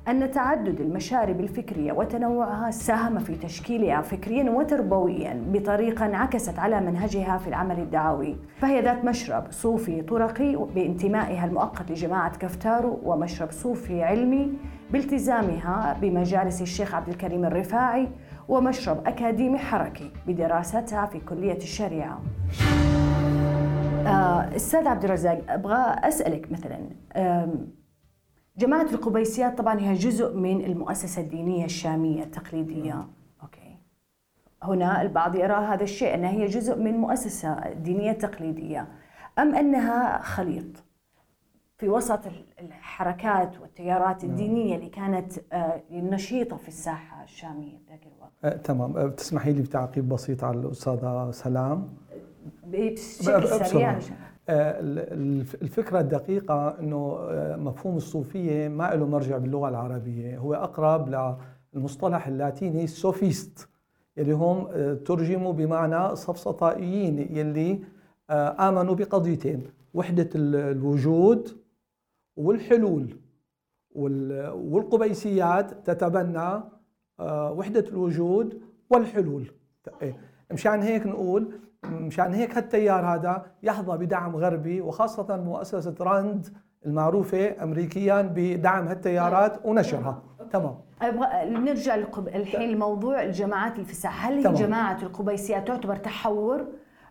[0.09, 7.49] أن تعدد المشارب الفكرية وتنوعها ساهم في تشكيلها فكريا وتربويا بطريقة انعكست على منهجها في
[7.49, 8.37] العمل الدعوي.
[8.57, 14.53] فهي ذات مشرب صوفي طرقي بانتمائها المؤقت لجماعة كفتارو ومشرب صوفي علمي
[14.91, 18.09] بالتزامها بمجالس الشيخ عبد الكريم الرفاعي
[18.49, 22.21] ومشرب أكاديمي حركي بدراستها في كلية الشريعة.
[24.07, 26.79] آه، أستاذ عبد الرزاق أبغى أسألك مثلا
[28.59, 33.07] جماعة القبيسيات طبعا هي جزء من المؤسسة الدينية الشامية التقليدية.
[33.43, 33.77] أوكي.
[34.63, 38.89] هنا البعض يرى هذا الشيء أنها هي جزء من مؤسسة دينية تقليدية.
[39.39, 40.85] أم أنها خليط؟
[41.77, 42.21] في وسط
[42.61, 44.31] الحركات والتيارات نعم.
[44.33, 48.33] الدينية اللي كانت آه، نشيطة في الساحة الشامية ذاك الوقت.
[48.45, 48.97] أه تمام.
[48.97, 51.89] أه تسمحي لي بتعقيب بسيط على الأستاذة سلام؟
[52.65, 54.01] بشكل سريع آه،
[54.49, 61.09] الفكرة الدقيقة أنه آه، مفهوم الصوفية ما له مرجع باللغة العربية هو أقرب
[61.75, 63.69] للمصطلح اللاتيني سوفيست
[64.19, 67.81] اللي هم آه، ترجموا بمعنى صفصطائيين يلي
[68.31, 69.63] آمنوا بقضيتين
[69.95, 71.49] وحدة الوجود
[72.37, 73.17] والحلول
[73.95, 76.61] والقبيسيات تتبنى
[77.21, 79.51] وحدة الوجود والحلول
[80.03, 80.17] إيه.
[80.53, 81.53] مشان هيك نقول
[81.85, 86.49] مشان هيك هالتيار هذا يحظى بدعم غربي وخاصة مؤسسة راند
[86.87, 90.23] المعروفة أمريكيا بدعم هالتيارات ونشرها.
[90.53, 90.75] تمام.
[91.03, 92.29] أبغى نرجع للقب...
[92.29, 94.55] الحين لموضوع الجماعات الفساح، هل تمام.
[94.55, 96.67] جماعة القبيسيات تعتبر تحور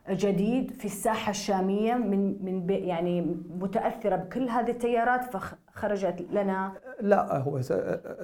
[0.09, 7.61] جديد في الساحة الشامية من من يعني متأثرة بكل هذه التيارات فخرجت لنا؟ لا هو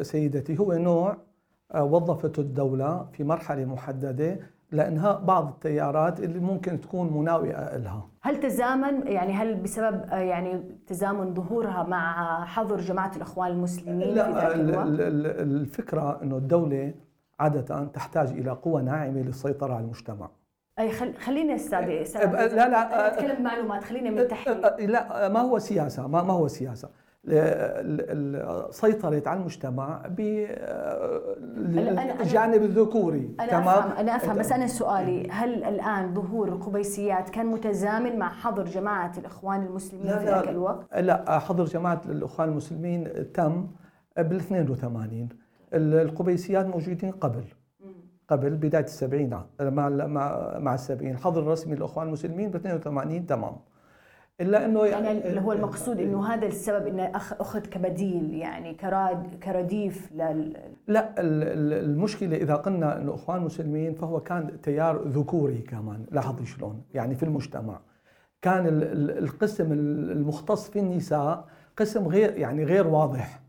[0.01, 1.17] سيدتي هو نوع
[1.73, 4.39] آه، وظفته الدولة في مرحلة محددة
[4.73, 11.33] لإنهاء بعض التيارات اللي ممكن تكون مناوئة لها هل تزامن يعني هل بسبب يعني تزامن
[11.33, 16.93] ظهورها مع حظر جماعة الأخوان المسلمين لا ال- الوقت؟ ال- ال- الفكرة أنه الدولة
[17.39, 20.29] عادة تحتاج إلى قوة ناعمة للسيطرة على المجتمع.
[20.79, 21.13] أي خل...
[21.17, 21.89] خلينا أستاذ
[22.55, 26.89] لا- لا، أتكلم معلومات خلينا من تحت لا ما هو سياسة ما ما هو ال-
[28.71, 30.01] سيطرت على المجتمع
[31.57, 38.19] بالجانب الذكوري أنا افهم أنا أفهم بس أنا سؤالي هل الآن ظهور القبيسيات كان متزامن
[38.19, 40.25] مع حظر جماعة الإخوان المسلمين لا، في.
[40.25, 43.67] ذاك الوقت؟ لا حظر جماعة الأخوان المسلمين تم
[44.17, 45.29] بال 82
[45.73, 47.43] ال- القبيسيات موجودين قبل
[48.27, 49.89] قبل بداية السبعينات مع
[50.59, 51.11] مع السبعين.
[51.11, 53.55] الحظر الرسمي للأخوان المسلمين ب 82 تمام.
[54.41, 59.39] إلا إنه يعني اللي هو المقصود إنه هذا السبب إنه أخ- اخذ كبديل يعني كراد
[59.43, 60.57] كرديف لل.
[60.87, 66.45] لا ال- ال- المشكلة إذا قلنا أنه إخوان مسلمين فهو كان تيار ذكوري كمان لاحظي
[66.45, 67.79] شلون يعني في المجتمع.
[68.41, 71.45] كان ال- ال- القسم ال- المختص في النساء
[71.77, 73.39] قسم غير يعني غير واضح.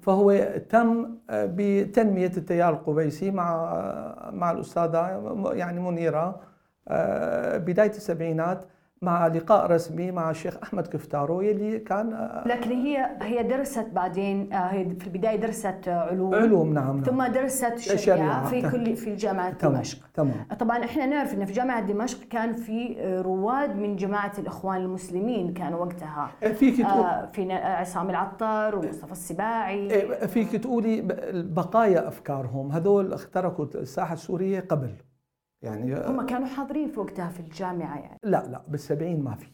[0.00, 6.40] فهو تم آه، بتنمية التيار القبيسي مع آه، مع الأستاذة م- يعني منيرة
[6.88, 8.64] آه، بداية السبعينات.
[9.04, 14.52] مع لقاء رسمي مع الشيخ أحمد كفتارو يلي كان آه، لكن هي هي درست بعدين
[14.52, 16.34] آه، هي في البداية درست علوم.
[16.34, 17.02] علوم نعم, نعم.
[17.02, 18.44] ثم درست الشريعة.
[18.48, 18.62] في.
[18.70, 19.98] كل في جامعة تمام دمشق.
[20.14, 20.46] تمام.
[20.60, 25.52] طبعا إحنا نعرف إن في جامعة دمشق كان في آه، رواد من جماعة الإخوان المسلمين
[25.54, 26.30] كانوا وقتها.
[26.54, 29.90] فيك تقول في عصام العطار ومصطفى السباعي.
[29.90, 32.72] إيه، فيك تقولي بقايا أفكارهم.
[32.72, 34.90] هذول اخترقوا الساحة السورية قبل.
[35.64, 38.18] يعني هم كانوا حاضرين في وقتها في الجامعة يعني.
[38.22, 39.46] لا لا بالسبعين ما في.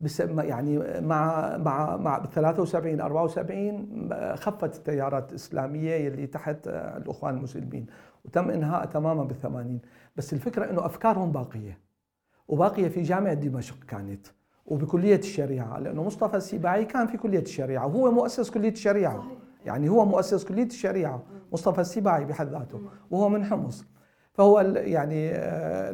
[0.00, 7.86] بس يعني مع مع مع 73 74 خفت التيارات الإسلامية اللي تحت الأخوان المسلمين.
[8.24, 9.80] وتم إنهاء تماما بال 80
[10.16, 11.78] بس الفكرة إنه أفكارهم باقية.
[12.48, 14.26] وباقية في جامعة دمشق كانت.
[14.66, 15.78] وبكلية الشريعة.
[15.78, 17.86] لأنه مصطفى السباعي كان في كلية الشريعة.
[17.86, 19.24] وهو مؤسس كلية الشريعة.
[19.66, 21.22] يعني هو مؤسس كلية الشريعة.
[21.52, 22.80] مصطفى السباعي بحد ذاته.
[23.10, 23.86] وهو من حمص.
[24.36, 25.90] فهو يعني آه،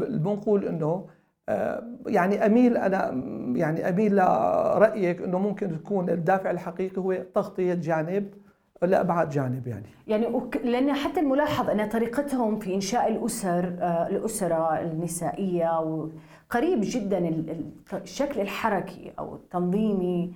[0.00, 1.06] بنقول إنه
[1.48, 3.10] آه، يعني أميل أنا
[3.56, 8.34] يعني أميل لرأيك إنه ممكن تكون الدافع الحقيقي هو تغطية جانب
[8.82, 9.86] لابعد جانب يعني.
[10.06, 10.26] يعني
[10.64, 16.08] لأن حتى الملاحظ أن طريقتهم في إنشاء الأسر آه، الأسرة النسائية و-
[16.50, 17.70] قريب جدا ال- ال-
[18.02, 20.32] الشكل الحركي أو التنظيمي ال-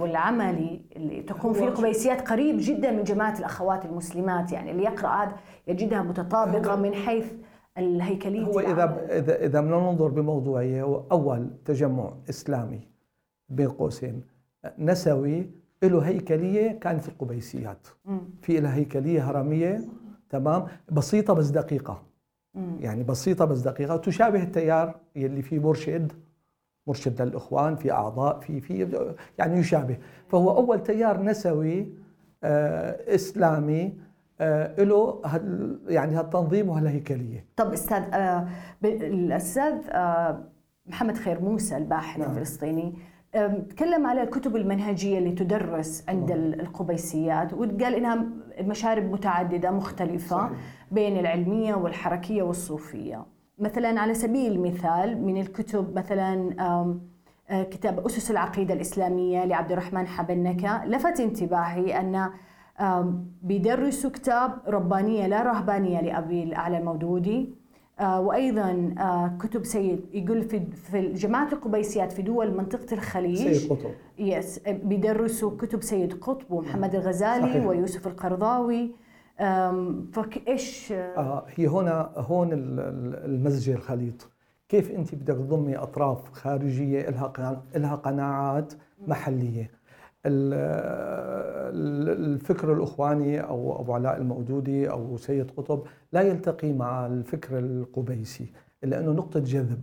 [0.00, 5.36] والعملي اللي تقوم فيه القبيسيات قريب جدا من جماعة الأخوات المسلمات يعني اللي يقرأ هذا
[5.66, 7.32] يجدها متطابقة من حيث
[7.78, 8.60] الهيكلية هو.
[8.60, 12.80] إذا إذا بدنا ننظر بموضوعيه هو أول تجمع إسلامي
[13.48, 14.22] بين قوسين
[14.78, 15.50] نسوي
[15.82, 18.20] له هيكلية كانت القبيسيات مم.
[18.42, 19.80] في لها هيكلية هرمية
[20.30, 22.02] تمام بسيطة بس دقيقة
[22.54, 22.76] مم.
[22.80, 26.12] يعني بسيطة بس دقيقة تشابه التيار يلي فيه مرشد
[26.86, 29.06] مرشد للإخوان في أعضاء في في
[29.38, 29.96] يعني يشابه
[30.28, 31.92] فهو أول تيار نسوي
[32.44, 33.98] آه إسلامي
[34.40, 38.48] آه له هال- يعني هالتنظيم وهالهيكليه طب أستاذ آه
[38.84, 40.44] الأستاذ آه
[40.86, 42.30] محمد خير موسى الباحث نعم.
[42.30, 42.94] الفلسطيني
[43.34, 48.26] آه، تكلم على الكتب المنهجية اللي تدرس عند ال- القبيسيات وقال إنها
[48.60, 50.58] مشارب متعددة مختلفة صحيح.
[50.90, 53.24] بين العلمية والحركية والصوفية
[53.58, 56.54] مثلا على سبيل المثال من الكتب مثلا
[57.50, 62.30] آه، كتاب أسس العقيدة الإسلامية لعبد الرحمن حبنكة لفت انتباهي أن
[62.80, 67.54] آم، بيدرسوا كتاب ربانية لا رهبانية لأبي الأعلى المودودي
[68.00, 73.36] آه، وأيضا آه، كتب سيد يقول في في جماعة القبيسيات في دول منطقة الخليج.
[73.52, 73.90] سيد قطب.
[74.18, 77.66] يس بيدرسوا كتب سيد قطب ومحمد الغزالي صحيح.
[77.66, 78.90] ويوسف القرضاوي.
[79.40, 84.28] آم، فك إيش آه هي هنا هون ال- ال- المزج الخليط.
[84.68, 88.72] كيف أنت بدك تضمي أطراف خارجية لها لها قناعات
[89.06, 89.70] محلية؟
[90.26, 90.54] ال-
[91.74, 98.52] ال- الفكر الأخواني أو ابو علاء المودودي أو سيد قطب لا يلتقي مع الفكر القبيسي
[98.84, 99.82] الا انه نقطة جذب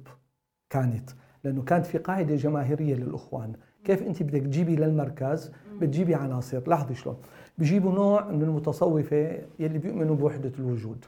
[0.69, 1.09] كانت
[1.43, 3.53] لأنه كانت في قاعدة جماهيرية للأخوان.
[3.83, 6.61] كيف أنت بدك تجيبي للمركز؟ بتجيبي عناصر.
[6.67, 7.17] لاحظي شلون.
[7.57, 11.05] بيجيبوا نوع من المتصوفة يلي بيؤمنوا بوحدة الوجود.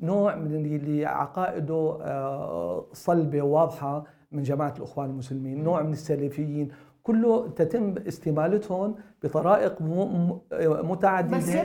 [0.00, 5.64] نوع من اللي عقائده آه، صلبة واضحة من جماعة الإخوان المسلمين.
[5.64, 6.68] نوع من السلفيين.
[7.02, 9.82] كله تتم استمالتهم بطرائق
[10.62, 11.36] متعددة.
[11.36, 11.56] بس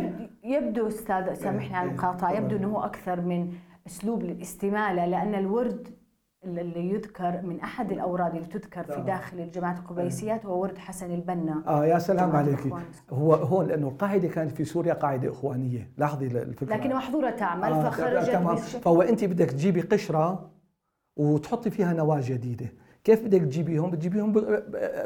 [0.43, 3.53] يبدو أستاذ سامحني على المقاطعة يبدو إنه أكثر من
[3.87, 5.87] أسلوب للاستمالة لأن الورد
[6.47, 11.63] اللي يذكر من أحد الأوراد اللي تذكر في داخل الجماعات القبيسيات هو ورد حسن البنا.
[11.67, 12.73] آه يا سلام عليك.
[13.09, 15.89] هو هون لأنه القاعدة كانت في سوريا قاعدة إخوانية.
[15.97, 16.75] لاحظي الفكرة.
[16.75, 20.49] لكن محظورة تعمل آه فخرجت فهو أنت بدك تجيبي قشرة
[21.17, 22.65] وتحطي فيها نواة جديدة.
[23.03, 24.33] كيف بدك تجيبيهم؟ بتجيبيهم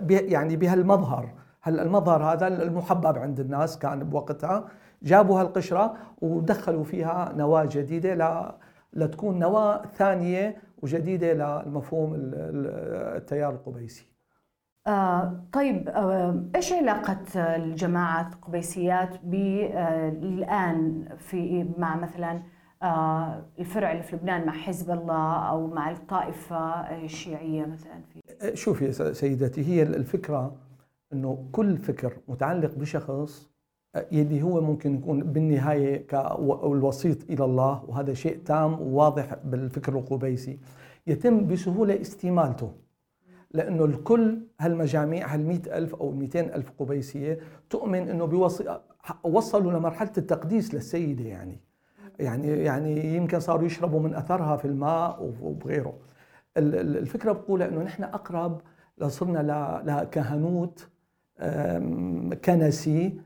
[0.09, 1.29] يعني بهالمظهر.
[1.61, 4.67] هلا المظهر هذا المحبب عند الناس كان بوقتها؟
[5.03, 8.51] جابوا هالقشرة ودخلوا فيها نواة جديدة ل
[8.93, 14.05] لتكون نواة ثانية وجديدة للمفهوم التيار القبيسي.
[14.87, 22.43] آه طيب آه إيش علاقة الجماعات القبيسيات آه الآن في مع مثلا
[22.83, 26.57] آه الفرع اللي في لبنان مع حزب الله أو مع الطائفة
[27.03, 30.55] الشيعية مثلا في شوفي سيدتي هي الفكرة
[31.13, 33.48] أنه كل فكر متعلق بشخص
[34.11, 40.59] يلي هو ممكن يكون بالنهاية كالوسيط إلى الله وهذا شيء تام وواضح بالفكر القبيسي.
[41.07, 42.71] يتم بسهولة استمالته
[43.51, 48.79] لأنه الكل هالمجاميع هال ألف أو 200 ألف قبيسية تؤمن أنه بيوصل
[49.23, 51.59] وصلوا لمرحلة التقديس للسيدة يعني.
[52.19, 55.93] يعني يعني يمكن صاروا يشربوا من أثرها في الماء وغيره.
[56.57, 58.61] الفكرة بقولها أنه نحن أقرب
[58.97, 60.87] لصرنا لكهنوت
[62.45, 63.19] كنسي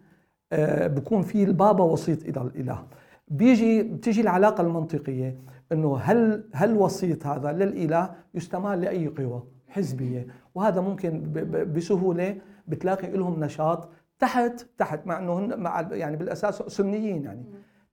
[0.87, 2.83] بكون في البابا وسيط إلى الإله.
[3.27, 5.37] بيجي بتيجي العلاقة المنطقية
[5.71, 11.31] إنه هل هل وسيط هذا للإله يستمال لأي قوى حزبية؟ وهذا ممكن
[11.75, 12.37] بسهولة
[12.67, 13.89] بتلاقي لهم نشاط
[14.19, 17.45] تحت تحت مع إنه مع يعني بالأساس سنيين يعني.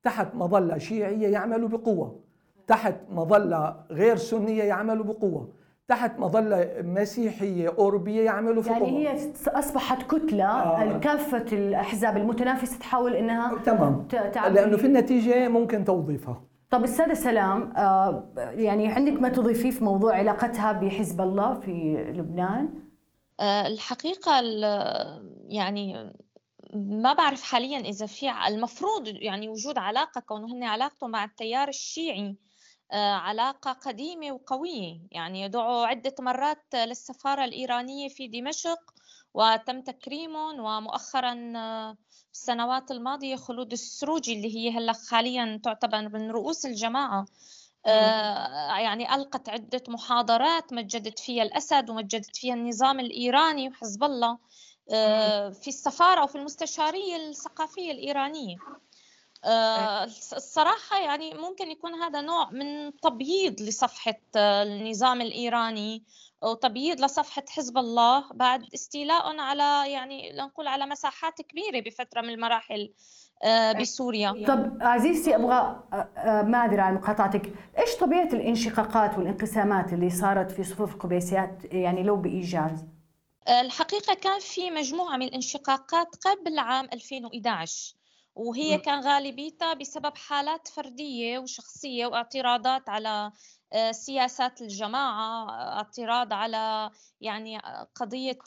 [0.02, 2.20] تحت مظلة شيعية يعملوا بقوة
[2.66, 5.48] تحت مظلة غير سنية يعملوا بقوة.
[5.90, 10.98] تحت مظلة مسيحية أوروبية يعملوا في يعني هي أصبحت كتلة آه.
[10.98, 14.08] كافه الأحزاب المتنافسة تحاول إنها تمام.
[14.34, 16.42] لأنه في النتيجة ممكن توظيفها.
[16.70, 22.68] طب أستاذة سلام آه يعني عندك ما تضيفيه في موضوع علاقتها بحزب الله في لبنان؟
[23.40, 24.40] آه الحقيقة
[25.48, 26.12] يعني
[26.74, 32.28] ما بعرف حاليا إذا في المفروض يعني وجود علاقة كونه هن علاقته مع التيار الشيعي
[32.28, 32.34] آه،
[32.98, 35.00] علاقة قديمة وقوية.
[35.10, 38.80] يعني دعوا عدة مرات للسفارة الإيرانية في دمشق
[39.34, 41.96] وتم تكريمهم ومؤخرا آه،
[42.32, 47.26] السنوات الماضية خلود السروجي اللي هي هلأ حاليا تعتبر من رؤوس الجماعة.
[47.86, 54.38] آه، يعني ألقت عدة محاضرات مجدت فيها الأسد ومجدت فيها النظام الإيراني وحزب الله
[55.50, 58.56] في السفارة وفي المستشارية الثقافية الإيرانية.
[58.56, 58.80] آه،
[59.44, 66.04] الصراحة يعني ممكن يكون هذا نوع من تبييض لصفحة آه، النظام الإيراني
[66.42, 72.92] وتبييض لصفحة حزب الله بعد استيلاء على يعني لنقول على مساحات كبيرة بفترة من المراحل
[73.42, 74.44] آه، بسوريا.
[74.46, 75.82] طب عزيزتي أبغى
[76.24, 82.16] ما أدري عن مقاطعتك، إيش طبيعة الانشقاقات والانقسامات اللي صارت في صفوف القبيسيات يعني لو
[82.16, 82.84] بإيجاز؟
[83.48, 87.99] الحقيقة كان في مجموعة من الانشقاقات قبل عام 2011
[88.34, 93.32] وهي كان غالبيتها بسبب حالات فردية وشخصية واعتراضات على
[93.72, 97.58] آه، سياسات الجماعة اعتراض على يعني
[97.94, 98.38] قضية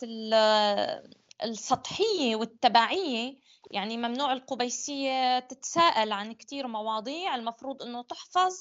[1.44, 3.38] السطحية والتبعية.
[3.72, 8.54] يعني ممنوع القبيسية تتساءل عن كثير مواضيع المفروض أنه تحفظ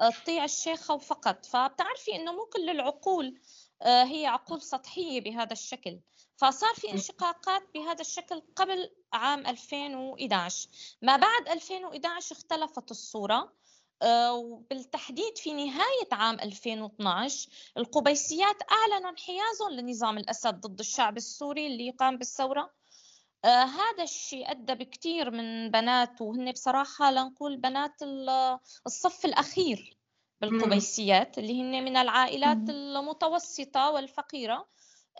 [0.00, 3.40] آه، تطيع الشيخة وفقط فبتعرفي أنه مو كل العقول
[3.82, 6.00] آه، هي عقول سطحية بهذا الشكل.
[6.38, 10.68] فصار في انشقاقات بهذا الشكل قبل عام 2011
[11.02, 13.52] ما بعد 2011 اختلفت الصورة
[14.02, 21.90] آه، وبالتحديد في نهاية عام 2012 القبيسيات أعلنوا انحيازهم لنظام الأسد ضد الشعب السوري اللي
[21.90, 22.70] قام بالثورة.
[23.44, 28.02] آه هذا الشيء أدى بكثير من بنات وهن بصراحة لنقول بنات
[28.86, 29.98] الصف الأخير
[30.40, 34.68] بالقبيسيات اللي هن من العائلات المتوسطة والفقيرة.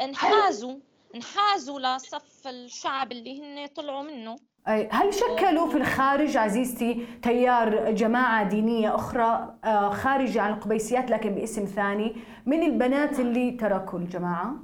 [0.00, 0.78] انحازوا
[1.14, 4.36] انحازوا لصف الشعب اللي هن طلعوا منه.
[4.68, 11.64] هل شكلوا في الخارج عزيزتي تيار جماعة دينية أخرى آه، خارجة عن القبيسيات لكن باسم
[11.64, 14.56] ثاني؟ من البنات اللي تركوا الجماعة؟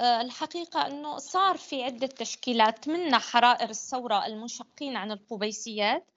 [0.00, 6.10] آه، الحقيقة أنه صار في عدة تشكيلات منها حرائر الثورة المنشقين عن القبيسيات.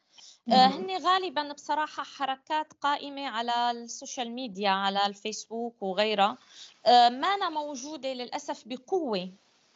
[0.52, 6.38] آه، هن غالبا بصراحة حركات قائمة على السوشيال ميديا على الفيسبوك وغيرها.
[6.86, 9.30] ما أنا موجودة للأسف بقوة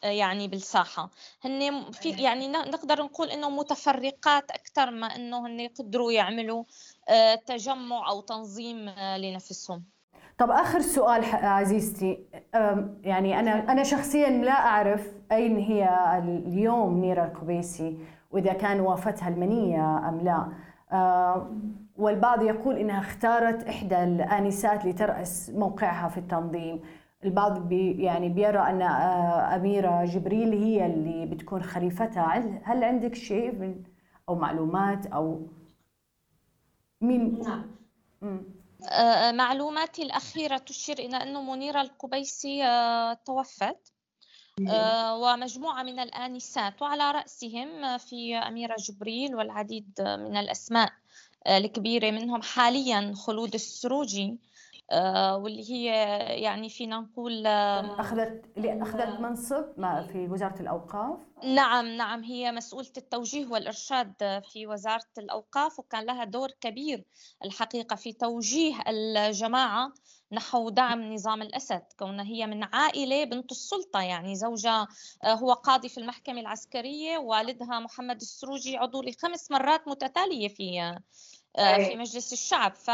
[0.03, 1.09] يعني بالساحة
[1.43, 6.63] هن في يعني نقدر نقول إنه متفرقات أكثر ما إنه هن يقدروا يعملوا
[7.09, 9.83] آه، تجمع أو تنظيم آه، لنفسهم.
[10.37, 12.19] طب آخر سؤال عزيزتي
[13.03, 17.97] يعني أنا أنا شخصيا لا أعرف أين هي اليوم نيرة القبيسي
[18.31, 20.51] وإذا كان وافتها المنية أم لا.
[21.97, 26.81] والبعض يقول إنها اختارت إحدى الآنسات لترأس موقعها في التنظيم.
[27.24, 32.61] البعض بي يعني بيرى أن آه، أميرة جبريل هي اللي بتكون خليفتها.
[32.63, 33.84] هل عندك شيء من
[34.30, 35.47] أو معلومات أو
[37.01, 38.43] مين؟ نعم.
[38.89, 43.93] آه، معلوماتي الأخيرة تشير إلى أن منيرة القبيسي آه، توفت.
[45.11, 50.91] ومجموعة من الآنسات وعلى رأسهم في أميرة جبريل والعديد من الأسماء
[51.47, 54.28] الكبيرة منهم حاليا خلود السروجي.
[54.28, 54.50] آه،
[55.35, 55.85] واللي هي
[56.41, 59.65] يعني فينا نقول اخذت اللي اخذت منصب
[60.11, 61.19] في وزارة الأوقاف.
[61.43, 67.05] نعم نعم هي مسؤولة التوجيه والإرشاد في وزارة الأوقاف وكان لها دور كبير
[67.45, 69.93] الحقيقة في توجيه الجماعة
[70.31, 74.87] نحو دعم نظام الأسد كونها هي من عائلة بنت السلطة يعني زوجها
[75.23, 80.79] آه، هو قاضي في المحكمة العسكرية والدها محمد السروجي عضو لخمس مرات متتالية في
[81.57, 82.75] آه، في مجلس الشعب.
[82.75, 82.89] ف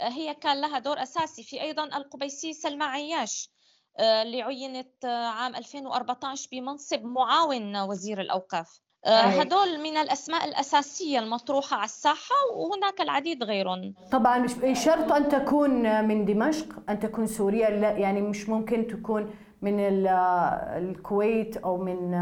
[0.00, 3.50] هي كان لها دور أساسي في أيضا القبيسية سلمى عياش
[3.98, 8.80] آه، اللي عينت آه، عام 2014 بمنصب معاون وزير الأوقاف.
[9.06, 13.94] آه، هدول من الأسماء الأساسية المطروحة على الساحة وهناك العديد غيرهم.
[14.12, 14.52] طبعا مش
[14.84, 19.30] شرط أن تكون من دمشق أن تكون سوريا لا يعني مش ممكن تكون
[19.62, 22.14] من الكويت أو من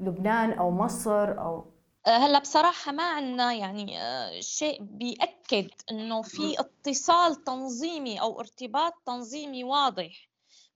[0.00, 1.73] لبنان أو مصر أو آه،
[2.06, 9.64] هلا بصراحة ما عندنا يعني آه، شيء بيأكد إنه في اتصال تنظيمي أو ارتباط تنظيمي
[9.64, 10.28] واضح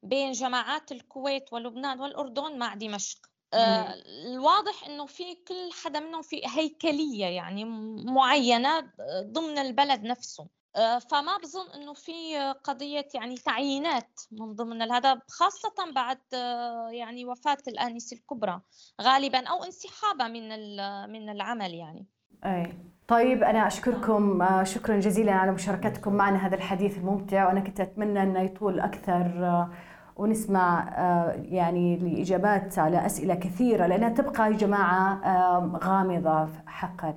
[0.03, 3.19] بين جماعات الكويت ولبنان والأردن مع دمشق.
[3.55, 3.95] آه،
[4.27, 7.65] الواضح إنه في كل حدا منهم في هيكلية يعني
[8.05, 10.43] معينة ضمن البلد نفسه.
[10.43, 10.49] آه،
[11.11, 17.59] فما بظن إنه في قضية يعني تعيينات من ضمن هذا خاصة بعد آه، يعني وفاة
[17.69, 18.61] الآنسة الكبرى
[19.03, 20.49] غالبا أو انسحابها من
[21.13, 22.07] من العمل يعني.
[22.45, 22.73] أي.
[23.09, 28.23] طيب أنا أشكركم آه، شكرا جزيلا على مشاركتكم معنا هذا الحديث الممتع وأنا كنت أتمنى
[28.23, 29.69] انه يطول أكثر
[30.17, 30.89] ونسمع
[31.35, 35.21] يعني الاجابات على أسئلة كثيرة لانها تبقى يا جماعة
[35.77, 37.15] غامضة حقا.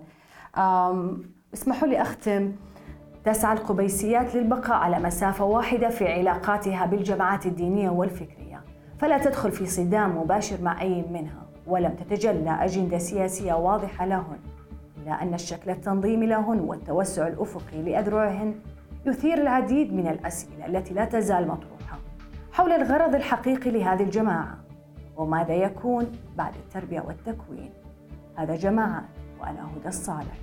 [1.53, 2.55] اسمحوا لي أختم
[3.26, 8.63] تسعى القبيسيات للبقاء على مسافة واحدة في علاقاتها بالجماعات الدينية والفكرية.
[8.99, 14.39] فلا تدخل في صدام مباشر مع أي منها ولم تتجلى أجندة سياسية واضحة لهن.
[14.97, 18.55] إلا أن الشكل التنظيمي لهن والتوسع الأفقي لأذرعهن
[19.05, 21.99] يثير العديد من الأسئلة التي لا تزال مطروحة
[22.51, 24.57] حول الغرض الحقيقي لهذه الجماعة
[25.17, 27.74] وماذا يكون بعد التربية والتكوين.
[28.36, 29.03] هذا جماعات
[29.41, 30.38] وأنا هدى الصالح.